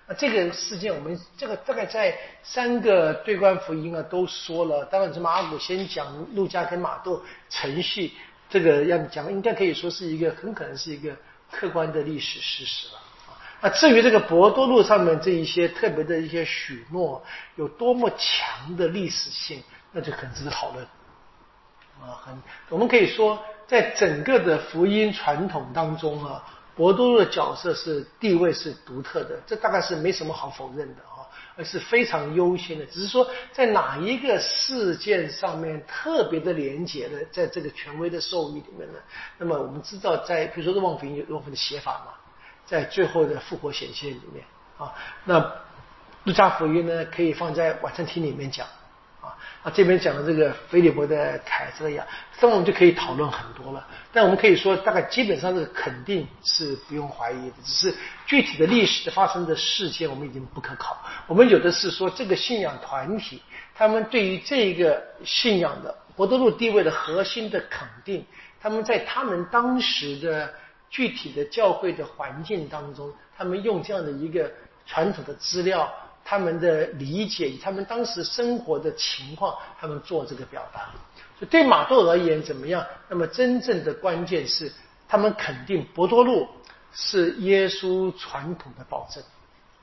[0.07, 4.85] 那这个事件，我们这个大概在三个对观福音啊都说了。
[4.87, 8.13] 当然，是马古先讲路加跟马窦程序，
[8.49, 11.15] 这个要讲，应该可以说是一个很可能是一个
[11.51, 13.01] 客观的历史事实了。
[13.61, 17.23] 那至于这个博多路上面这一些特别的一些许诺
[17.57, 20.87] 有多么强的历史性，那就很值得讨论。
[22.03, 26.45] 啊，很，我们可以说，在整个的福音传统当中啊，
[26.75, 31.27] 博多路的角色是地位是独特的，这大概是没什么好否认的啊，
[31.57, 32.87] 而是非常优先的。
[32.87, 38.99] 只是说，在哪一个事件上面特别的连结的，在这个权威的授予里面呢？
[39.39, 42.13] 那么我们知道，在比如说《望福音》有望福的写法嘛。
[42.67, 44.45] 在最后的复活显现里面
[44.77, 44.93] 啊，
[45.25, 45.39] 那
[46.25, 48.67] 路加福音呢可以放在晚餐厅里面讲
[49.63, 52.07] 啊，这边讲的这个菲利伯的凯瑟亚，
[52.39, 53.87] 这我们就可以讨论很多了。
[54.13, 60.97] 但我们可以说，大概基本上这个肯定是不用怀疑的，只是具体的历史发生的事件我们已经不可考。
[61.27, 63.43] 我们有的是说这个信仰团体，
[63.75, 68.25] 他们对于这一个信仰的博多禄地位的核心的肯定，
[68.61, 70.53] 他们在他们当时的。
[70.91, 74.51] 具体的教会的环境当中，他们用这样的一个
[74.87, 75.87] 传统的资料，
[76.29, 80.91] 他们的理解，以他们当时生活的情况，他们做这个表达。
[81.39, 82.85] 所以对马窦而言怎么样？
[83.09, 84.71] 那么真正的关键是，
[85.09, 86.47] 他们肯定博多禄
[86.93, 89.25] 是耶稣传统的保证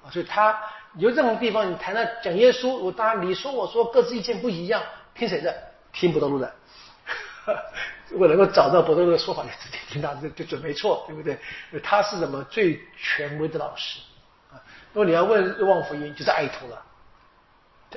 [0.03, 0.05] 啊。
[0.11, 0.55] 所以他
[0.97, 4.83] 有这种地方，你谈到讲耶稣，我当然你说我说各自意见不一样，
[5.15, 5.51] 听谁的？
[5.91, 6.53] 听博多禄的。
[8.09, 9.49] 如果能够找到博多禄的说法，就
[9.89, 11.39] 听他就就准没错，对不对？
[11.81, 13.99] 他是什么最权威的老师？
[14.95, 16.81] 如果你要问望福音，就是爱徒了，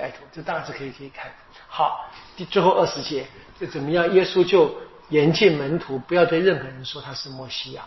[0.00, 1.30] 爱徒，这当然是可以可以看。
[1.68, 3.24] 好，第最后二十节
[3.56, 4.12] 这怎么样？
[4.12, 4.76] 耶稣就
[5.10, 7.84] 严禁门徒不要对任何人说他是摩西亚。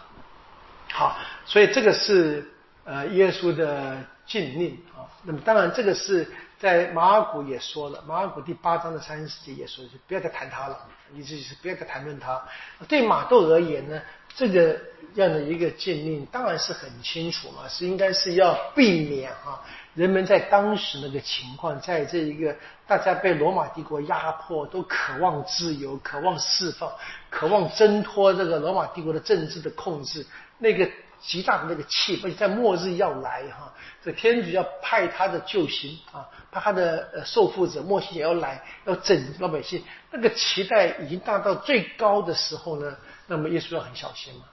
[0.93, 2.49] 好，所以这个是
[2.85, 5.03] 呃耶稣的禁令啊。
[5.23, 6.25] 那么当然这个是。
[6.61, 10.77] 在马尔谷也说了，马尔谷第八章的三十节也说，就不要再谈他了，
[11.11, 12.39] 你自己是不要再谈论他。
[12.87, 13.99] 对马窦而言呢，
[14.35, 14.79] 这个
[15.15, 19.59] 样的一个禁令当然是很清楚嘛，是应该是要避免啊，
[19.95, 22.55] 人们在当时那个情况，在这一个
[22.85, 26.91] 大家被罗马帝国压迫，都渴望自由、渴望释放、
[27.31, 30.23] 渴望挣脱这个罗马帝国的政治的控制，
[30.59, 30.87] 那个。
[31.21, 33.71] 极大的那个气氛，在末日要来哈，
[34.03, 39.83] 这天主要派他的救星啊，派他的呃受缚者莫西也要来，要拯老百姓。
[40.09, 42.97] 那个期待已经达到最高的时候呢，
[43.27, 44.45] 那么耶稣要很小心嘛，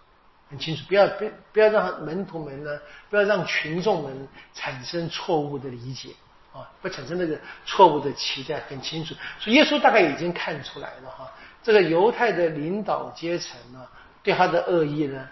[0.50, 6.10] 很清楚，不要不不要让门徒们呢，不要让群众们产生错误的理解
[6.52, 9.14] 啊，不产生那个错误的期待，很清楚。
[9.40, 13.86] 所以耶稣大概已经看出来了哈，这个犹太的领导阶层呢，
[14.22, 15.26] 对他的恶意呢。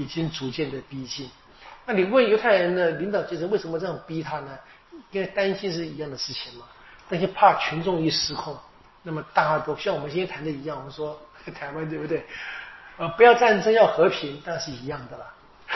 [0.00, 1.30] 已经逐渐的逼近，
[1.84, 4.58] 那你问犹太人的领导阶层为什么这样逼他呢？
[5.10, 6.64] 因为担心是一样的事情嘛，
[7.08, 8.56] 担心怕群众一失控，
[9.02, 11.20] 那么大家都像我们今天谈的一样，我们说
[11.54, 12.24] 台湾对不对？
[12.96, 15.26] 呃，不要战争，要和平，当然是一样的啦，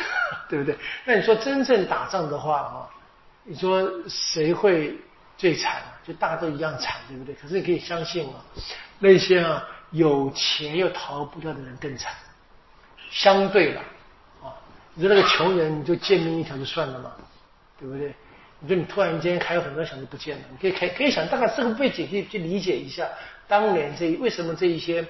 [0.48, 0.78] 对不对？
[1.04, 2.88] 那你说真正打仗的话啊，
[3.44, 4.96] 你说谁会
[5.36, 5.82] 最惨？
[6.06, 7.34] 就大家都一样惨，对不对？
[7.34, 8.40] 可是你可以相信啊，
[8.98, 12.12] 那些啊有钱又逃不掉的人更惨，
[13.10, 13.82] 相对了。
[14.94, 17.12] 你说那个穷人，你就贱命一条就算了嘛，
[17.78, 18.14] 对不对？
[18.60, 23.08] 你说你突然间还有很多小子不见了，你可以可以可以想，大概这个背景可以去理解一下，
[23.48, 25.04] 当年这为什么这一些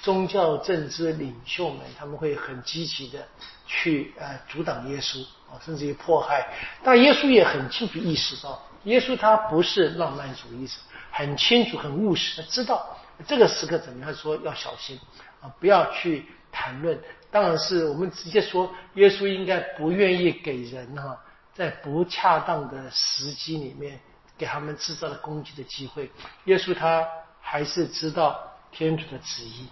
[0.00, 3.26] 宗教政治领袖们他们会很积极的
[3.66, 6.46] 去呃阻挡耶稣啊，甚至于迫害。
[6.84, 10.74] 但耶稣也很清楚意识到，耶稣他不是浪漫主义者，
[11.10, 12.96] 很清楚很务实，他知道
[13.26, 14.98] 这个时刻怎么样说要小心
[15.40, 16.98] 啊，不要去谈论。
[17.30, 21.18] 当然是我们直接说，耶稣应该不愿意给人哈。
[21.54, 23.98] 在不恰当的时机里面，
[24.36, 26.10] 给他们制造了攻击的机会。
[26.44, 27.06] 耶稣他
[27.40, 28.38] 还是知道
[28.70, 29.66] 天主的旨意，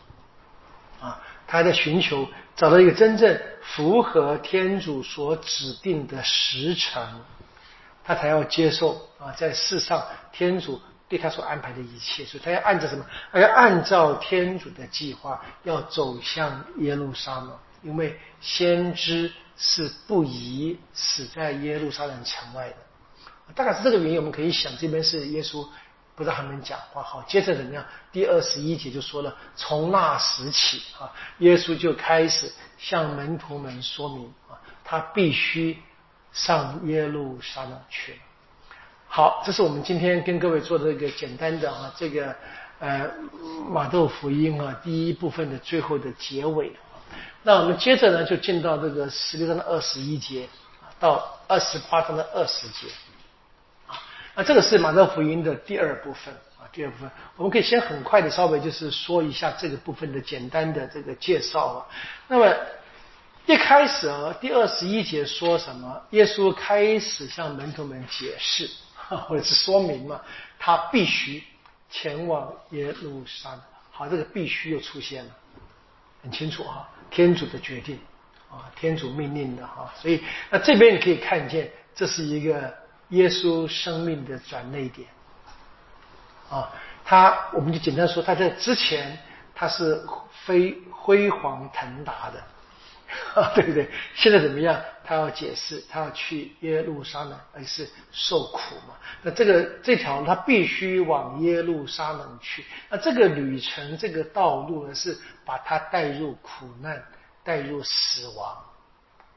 [0.99, 2.27] 啊，他还在寻求
[2.57, 7.03] 找到一个真正符合天主所指定的时辰，
[8.03, 10.03] 他才要接受啊，在世上
[10.33, 10.81] 天主
[11.17, 12.25] 对他所安排的一切。
[12.25, 13.05] 所以他要按照什么？
[13.33, 19.33] 他要按照天主的计划，要走向耶路撒冷，因为先知。
[19.57, 22.77] 是不宜死在耶路撒冷城外的，
[23.55, 24.17] 大概是这个原因。
[24.17, 25.65] 我们可以想，这边是耶稣
[26.17, 27.05] 不让他们讲话。
[27.05, 27.85] 好，接着怎么样？
[28.11, 31.07] 第二十一节就说了，从那时起啊，
[31.39, 35.81] 耶稣就开始向门徒们说明啊，他必须
[36.33, 38.19] 上耶路撒冷去了。
[39.17, 42.35] 好，这是我们今天跟各位做的一个简单的啊，这个
[42.81, 43.09] 呃
[43.71, 46.73] 马窦福音啊第一部分的最后的结尾。
[47.45, 50.49] 那我们接着呢，就进到这个十六章的二十一节，
[50.99, 52.89] 到二十八章的二十节
[53.87, 54.03] 啊。
[54.35, 61.87] 那这个是马太福音的第二部分啊，第二部分我们可以先很快的稍微就是说一下这个部分的简单的这个介绍啊。
[62.27, 62.53] 那么
[63.47, 66.03] 一开始啊，第二十一节说什么？
[66.11, 68.69] 耶稣开始向门徒们解释
[69.29, 70.21] 或者是说明嘛，
[70.59, 71.43] 他必须
[71.91, 73.61] 前往耶路撒冷。
[73.91, 75.31] 好，这个必须又出现了，
[76.23, 76.89] 很清楚哈。
[77.11, 77.99] 天主的决定
[78.51, 82.75] 啊，天主命令的哈，所以那这边你可以看见，这是一个
[83.11, 85.09] 耶稣生命的转捩点
[86.51, 86.71] 啊。
[87.05, 89.17] 他我们就简单说，他在之前
[89.55, 90.05] 他是
[90.45, 92.43] 飞辉煌腾达的。
[93.55, 93.89] 对不对？
[94.15, 94.81] 现在怎么样？
[95.07, 98.95] 他要解释，他要去耶路撒冷，而是受苦嘛？
[99.23, 102.65] 那这个这条他必须往耶路撒冷去。
[102.89, 107.03] 那这个旅程，这个道路呢，是把他带入苦难，
[107.43, 108.57] 带入死亡。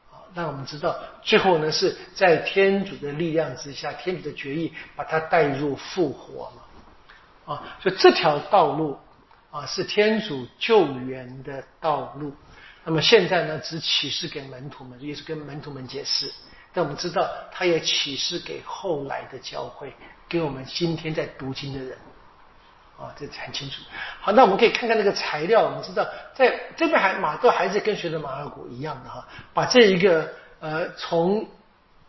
[0.10, 7.56] 啊，那我们知道，最后呢，是在天主的力量之下，天主的决议，把他带入复活嘛？
[7.56, 8.98] 啊，所以这条道路
[9.52, 12.34] 啊，是天主救援的道路。
[12.88, 16.32] 那么现在呢，只启示给门徒们，也是跟门徒们解释。
[16.74, 19.94] 但我们知道，他也启示给后来的教会，
[20.30, 21.98] 给我们今天在读经的人。
[22.98, 23.82] 啊，这很清楚。
[24.22, 25.64] 好，那我们可以看看那个材料。
[25.64, 31.46] 我们知道，在这边还马都还是跟随着马尔谷一样的哈，把这一个呃从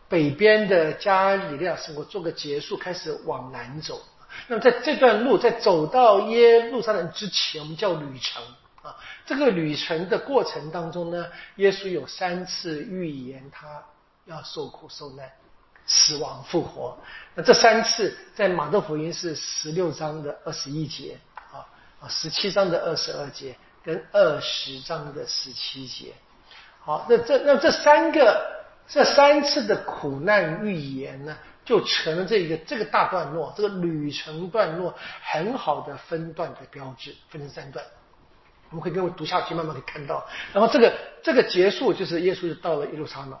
[0.07, 4.01] 北边的加里利亚生活做个结束，开始往南走。
[4.47, 8.41] 那么在这段路，在走到耶路撒冷之前，我们叫旅程。
[9.25, 13.83] 这个旅程的过程当中呢，耶稣有三次预言他
[14.25, 15.29] 要受苦受难、
[15.85, 16.97] 死亡复活。
[17.35, 21.17] 那这三次在马窦福音是十六章的二十一节
[21.51, 21.65] 啊
[22.01, 26.13] 啊，十七章的二十二节跟二十章的十七节。
[26.81, 37.85] 好，那这那这三个这三次的苦难预言呢，就成了这个这个大段落，这个旅程段落很好的分段的标志，分成三段。
[38.69, 40.25] 我们可以跟我读下去，慢慢可以看到。
[40.53, 40.93] 然后这个
[41.23, 43.33] 这个结束就是耶稣就到了耶路撒冷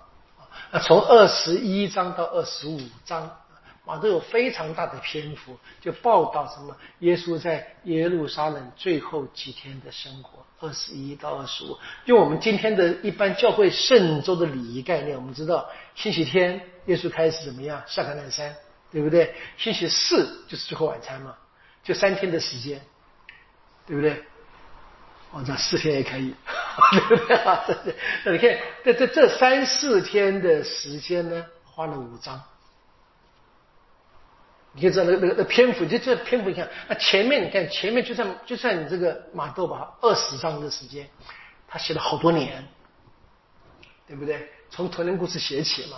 [0.71, 0.79] 啊。
[0.79, 3.37] 从二十一章到二十五章，
[3.85, 10.45] 啊都有非常大的篇幅，就报道什么耶稣在耶路撒冷最后几天的生活。
[10.61, 18.53] 二十一到二十五，用我们今天的一般教会圣周的礼仪概念，我们知道星期天耶稣开始怎么样下橄榄山，
[18.91, 19.33] 对不对？
[19.57, 21.33] 星期四就是最后晚餐嘛，
[21.81, 22.81] 就三天的时间，
[23.87, 24.21] 对不对？
[25.31, 26.33] 哦，这四天也可以，
[27.07, 27.95] 对不对？
[28.25, 32.41] 那你看，这这这三四天的时间呢，花了五张。
[34.73, 41.07] 你可以知道那那那篇幅，就这篇幅，你看，那前面你看前面就算就算你这个马豆吧，二十章的时间，
[41.67, 42.67] 他写了好多年，
[44.07, 44.49] 对不对？
[44.71, 45.97] 从童年故事写起嘛。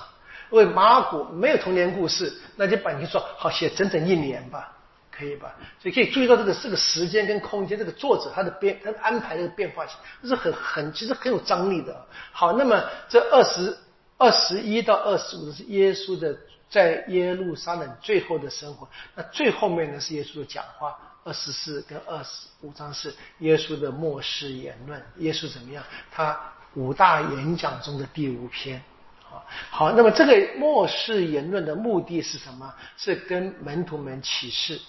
[0.50, 4.78] 因为马古没有童年故事，那就把你说好写整整一年吧。
[5.22, 5.54] 可以吧？
[5.80, 12.04] 所以可以注意到这个这个时间跟空间，这个作者他的变他的安排这个变化性，这是很很其实很有张力的。
[12.32, 13.78] 好，那么这二十
[14.18, 16.36] 二十一到二十五是耶稣的
[16.72, 25.84] 在耶路撒冷最后的生活，那最后面呢是耶稣的讲话，二十四跟二十五章是耶稣的末世言论，耶稣怎么样？
[26.12, 26.40] 他
[26.74, 28.82] 五大演讲中的第五篇。
[29.30, 29.44] 啊。
[29.70, 32.74] 好，那么这个末世言论的目的是什么？
[32.98, 34.80] 是跟门徒们启示，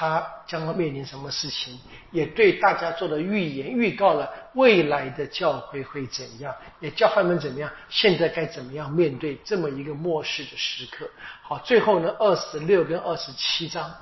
[0.00, 1.78] 他将要面临什么事情，
[2.10, 11.06] 也对大家做了预言，预告了未来的教会会怎样，也教他们怎么样，现在该怎么样面对这么一个末世的时刻。
[11.42, 13.94] 好，最后呢，二十六跟二十七章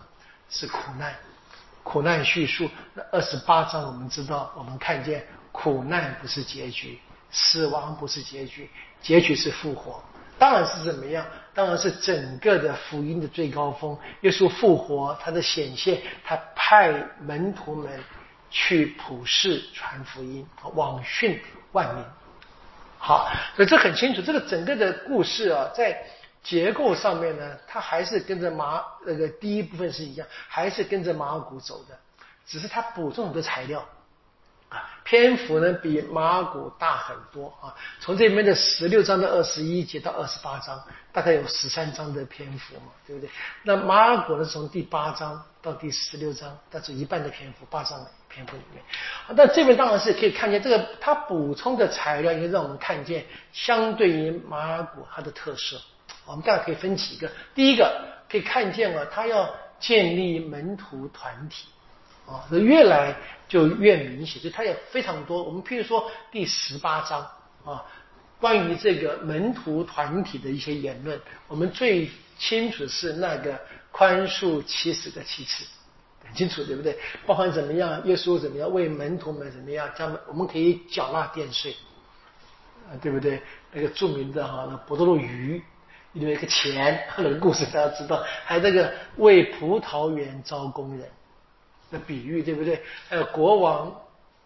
[0.48, 1.12] 是苦难。
[1.82, 8.70] 苦难叙述，那二十八章我们知道，我们看见苦难不是结局，死亡不是结局，
[9.02, 10.00] 结局是复活。
[10.38, 11.26] 当然是怎么样？
[11.58, 13.98] 当然是整个的福音的最高峰。
[14.20, 17.98] 耶稣复活，他的显现，他派门徒们
[18.48, 21.40] 去普世传福音，网训
[21.72, 22.04] 万民。
[22.96, 26.00] 好，所以这很清楚，这个整个的故事啊，在。
[26.40, 31.98] 结构上面呢，它还是跟着马那个第一部分是一样，还是跟着马古走的，
[32.46, 33.84] 只是它补充很多材料
[34.68, 37.74] 啊，篇幅呢比马尔谷大很多啊。
[38.00, 40.78] 从这边的十六章的二十一节到二十八章，
[41.12, 43.30] 大概有十三章的篇幅嘛，对不对？
[43.62, 48.82] 那马尔谷呢，从第八章到第十六章，但是一半的篇幅，八章的篇幅里面。
[49.28, 55.80] 那这边当然是可以看见这个它补充的材料，也让我们看见相对于马尔谷它的特色。
[56.26, 59.48] 我们大概可以分几个，第一个可以看见啊，他要
[59.80, 61.66] 建立门徒团体，
[62.28, 63.16] 啊，那越来
[63.48, 65.42] 就越明显，就他也非常多。
[65.42, 67.26] 我们譬如说第十八章
[67.64, 67.82] 啊，
[68.38, 73.58] 关于这个门徒团体的一些言论，我们最清楚是那个
[73.90, 75.64] 宽恕七十个七次，
[76.24, 76.98] 很清楚对不对？
[77.26, 81.74] 包含怎么样，耶稣怎么样为门徒们怎么样，他们我们可以缴纳电税，
[82.90, 83.40] 啊，对不对？
[83.72, 85.62] 那个著名的哈，那博多禄鱼。
[86.14, 91.06] 里面一个钱， 那个故事大家知道，还有那个为葡萄园招工人
[91.90, 92.82] 的比喻，对不对？
[93.08, 93.94] 还有国王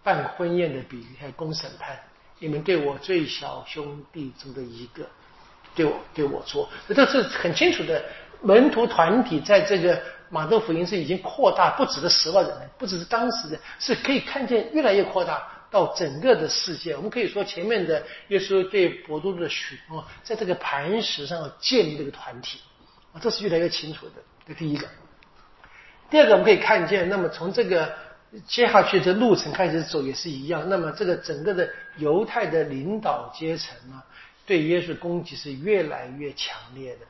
[0.03, 1.99] 办婚宴的比喻，还有公审判，
[2.38, 5.05] 你们对我最小兄弟中的一个，
[5.74, 8.03] 对我对我做，这是很清楚的。
[8.43, 15.49] 门徒团体在这个马窦福音是已经扩大，不止的十万人，不只是当时的，是可以看见越来越扩大。
[15.70, 22.61] 到整个的世界，我们可以说前面的耶稣对博多的许诺，在这个磐石上建立这个团体
[23.14, 24.16] 啊，这是越来越清楚的。
[24.47, 24.86] 这第一个，
[26.12, 27.90] 第二个我们可以看见，那么从这个
[28.46, 30.68] 接下去的路程开始走也是一样。
[30.68, 34.02] 那么这个整个的犹太的领导阶层呢，
[34.44, 37.06] 对耶稣攻击是越来越强烈的，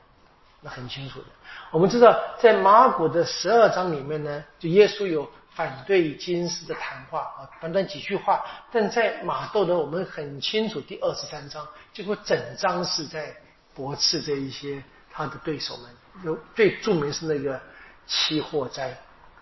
[0.61, 1.27] 那很清楚的。
[1.73, 5.29] 我们知道在马古的十二章里面呢，就耶稣有。
[5.55, 8.43] 反对金丝的谈话啊，短短几句话，
[8.73, 13.37] 但在马窦呢，我们很清楚，第二十三章几乎整章是在
[13.75, 14.83] 驳斥这一些
[15.13, 15.91] 他的对手们，
[16.25, 17.61] 有最著名是那个
[18.07, 18.97] 期货灾，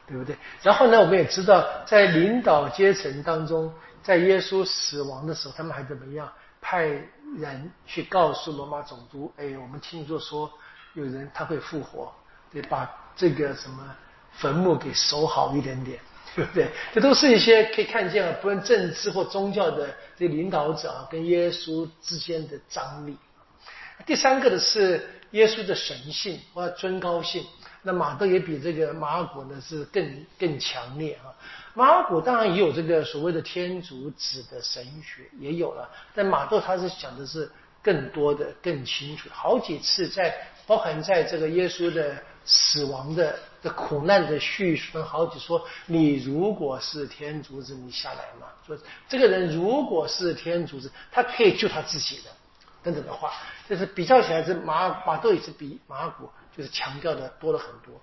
[0.06, 0.36] 对不对？
[0.62, 6.30] 然后呢，我们也知道，在领导阶层当中，在耶稣死亡的时候，他们还怎么样？
[6.60, 6.84] 派
[7.38, 10.50] 人去告诉罗马总督，哎，我们听说说
[10.94, 12.12] 有人他会复活，
[12.52, 13.94] 得，把这个什么。
[14.32, 15.98] 坟墓给守好一点点，
[16.36, 16.70] 对不对？
[16.94, 23.16] 这都是一些可以看见啊，不论政治或宗教的这领导者啊，跟耶稣之间的张力。
[24.06, 27.44] 第三个的是耶稣的神性或尊高性。
[27.82, 31.32] 那马窦也比这个马尔谷呢是更更强烈啊。
[31.74, 37.50] 马尔谷当然也有这个所谓的天主子的神学也有了，但马窦他是讲的是
[37.82, 40.34] 更多的、更清楚，好几次在
[40.66, 42.16] 包含在这个耶稣的。
[42.42, 48.46] 死亡的的苦难的叙述分好几说，你如果是天主子，你下来嘛？
[48.66, 48.76] 说
[49.06, 52.30] 这个人如果是天主子，他可以救他自己的，
[52.82, 53.34] 等等的话，
[53.68, 58.00] 就是比较起来，是马马窦也是比马古就是强调的多了很多。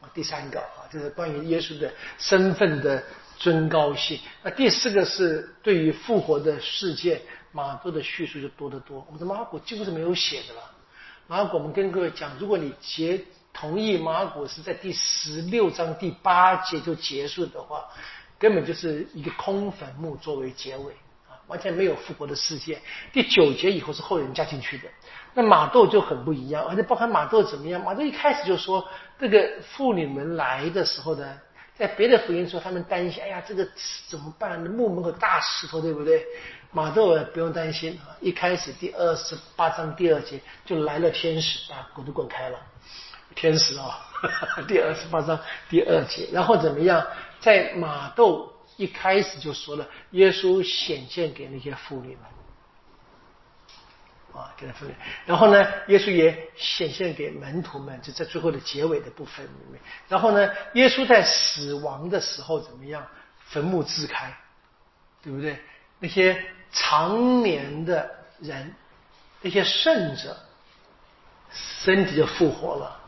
[0.00, 3.02] 啊，第三个啊，就是关于耶稣的身份的
[3.38, 4.20] 尊高性。
[4.42, 9.02] 那第四个是对于复活的世界，马窦的叙述就多得多。
[9.06, 10.70] 我们的马古几乎是没有写的了。
[11.26, 13.18] 马古，我们跟各位讲，如果你结
[13.54, 17.88] 同意马古是在第十六章第八节就结束的话，
[18.38, 20.92] 根本就是一个空坟墓作为结尾
[21.26, 22.78] 啊，完全没有复活的世界。
[23.14, 24.84] 第九节以后是后人加进去的。
[25.38, 27.84] 那马窦就很不一样，而且包含马窦怎么样？
[27.84, 28.82] 马窦一开始就说，
[29.20, 31.38] 这个妇女们来的时候呢，
[31.76, 33.68] 在别的福音说他们担心，哎呀，这个
[34.08, 34.58] 怎么办？
[34.58, 36.24] 墓门口大石头，对不对？
[36.72, 42.58] 马窦不用担心啊，一开始第二十八章第二节就来了天使，把滚都滚开了。
[43.34, 44.00] 天使啊，
[44.66, 47.06] 第二十八章第二节，然后怎么样？
[47.40, 52.24] 在马窦一开始就说了，耶稣显现给那些妇女们，
[54.36, 54.94] 啊，给他妇女。
[55.24, 59.80] 然后呢，耶稣也显现给门徒们，就在最后的结尾的部分里面。
[60.08, 63.06] 然后呢，耶稣在死亡的时候怎么样？
[63.48, 64.36] 坟墓自开，
[65.22, 65.58] 对不对？
[65.98, 68.10] 那些长年的
[68.40, 68.74] 人。
[69.42, 70.36] 那些圣者
[71.52, 73.00] 身体就复活了。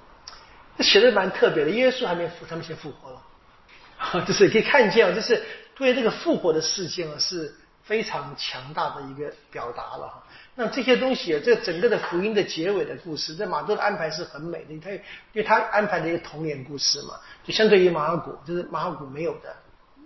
[0.76, 5.42] 这写的蛮特别的，耶稣还没复，他们先复活了， 就是可以看见，就是
[5.74, 7.52] 对这个复活的事件啊是
[7.88, 10.22] 非常强大的一个表达了哈。
[10.54, 15.00] 那这些东西，这整个的福音的结尾的故事，在马窦的安排是很美的，他因
[15.34, 19.56] 为他安排了一个童年故事嘛，就相对于马尔谷，就是马尔谷没有的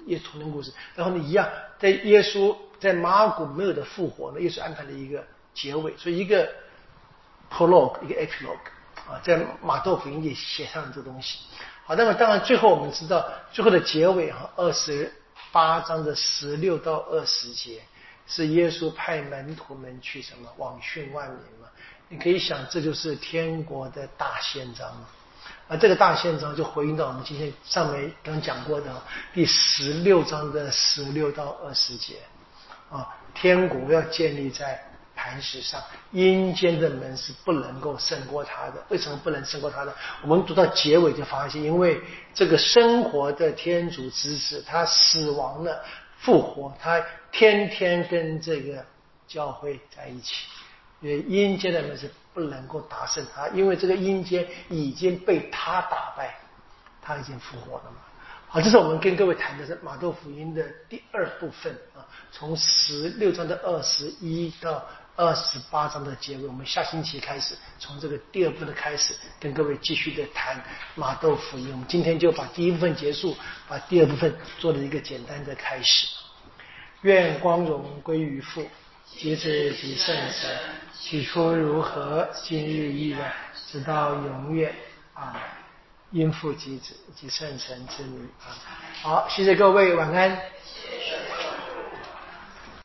[0.06, 0.72] 一童年故事。
[0.94, 1.48] 然后呢，一样
[1.80, 6.48] 在耶稣在马尔谷没有的复活呢，耶稣安排了一个结尾，所以一个
[7.50, 8.70] prologue，一个 epilogue。
[9.10, 11.40] 啊，在马窦福音里写上这东西。
[11.84, 15.12] 好，那么当然最后我们知道，最后的结尾哈，二十
[15.52, 17.82] 八章的十六到二十节，
[18.26, 21.68] 是耶稣派门徒们去什么网训万民嘛？
[22.08, 25.06] 你可以想，这就是天国的大宪章嘛。
[25.68, 28.90] 啊这个大宪章就回应到我们今天上面刚讲过的
[29.32, 32.16] 第十六章的十六到二十节
[32.90, 34.91] 啊，天国要建立在。
[35.22, 38.84] 磐石上，阴间的门是不能够胜过他的。
[38.88, 39.94] 为什么不能胜过他呢？
[40.20, 42.00] 我们读到结尾就发现，因为
[42.34, 45.80] 这个生活的天主之子，他死亡了，
[46.18, 47.00] 复活，他
[47.30, 48.84] 天天跟这个
[49.28, 50.34] 教会在一起。
[51.00, 56.34] 因为阴间的门是不能够打胜他，因为这个阴间已经被他打败，
[57.00, 57.98] 他已经复活了嘛。
[58.48, 62.02] 好，这是我们跟各位谈的是马窦福音的第二部分啊，
[62.32, 64.84] 从十六章的二十一到。
[65.16, 70.62] 二十八章的结尾，我们下星期开始从这个第二部的开始，跟各位继续的谈
[70.94, 71.70] 马豆福音。
[71.70, 73.36] 我们今天就把第一部分结束，
[73.68, 76.06] 把第二部分做了一个简单的开始。
[77.02, 78.66] 愿光荣归于父，
[79.06, 80.58] 及子及圣神，
[80.98, 83.32] 起初如何，今日依然，
[83.70, 84.74] 直到永远
[85.12, 85.36] 啊！
[86.10, 88.52] 因父及子及圣神之名啊！
[89.02, 90.30] 好，谢谢各位，晚安。
[90.64, 91.31] 谢谢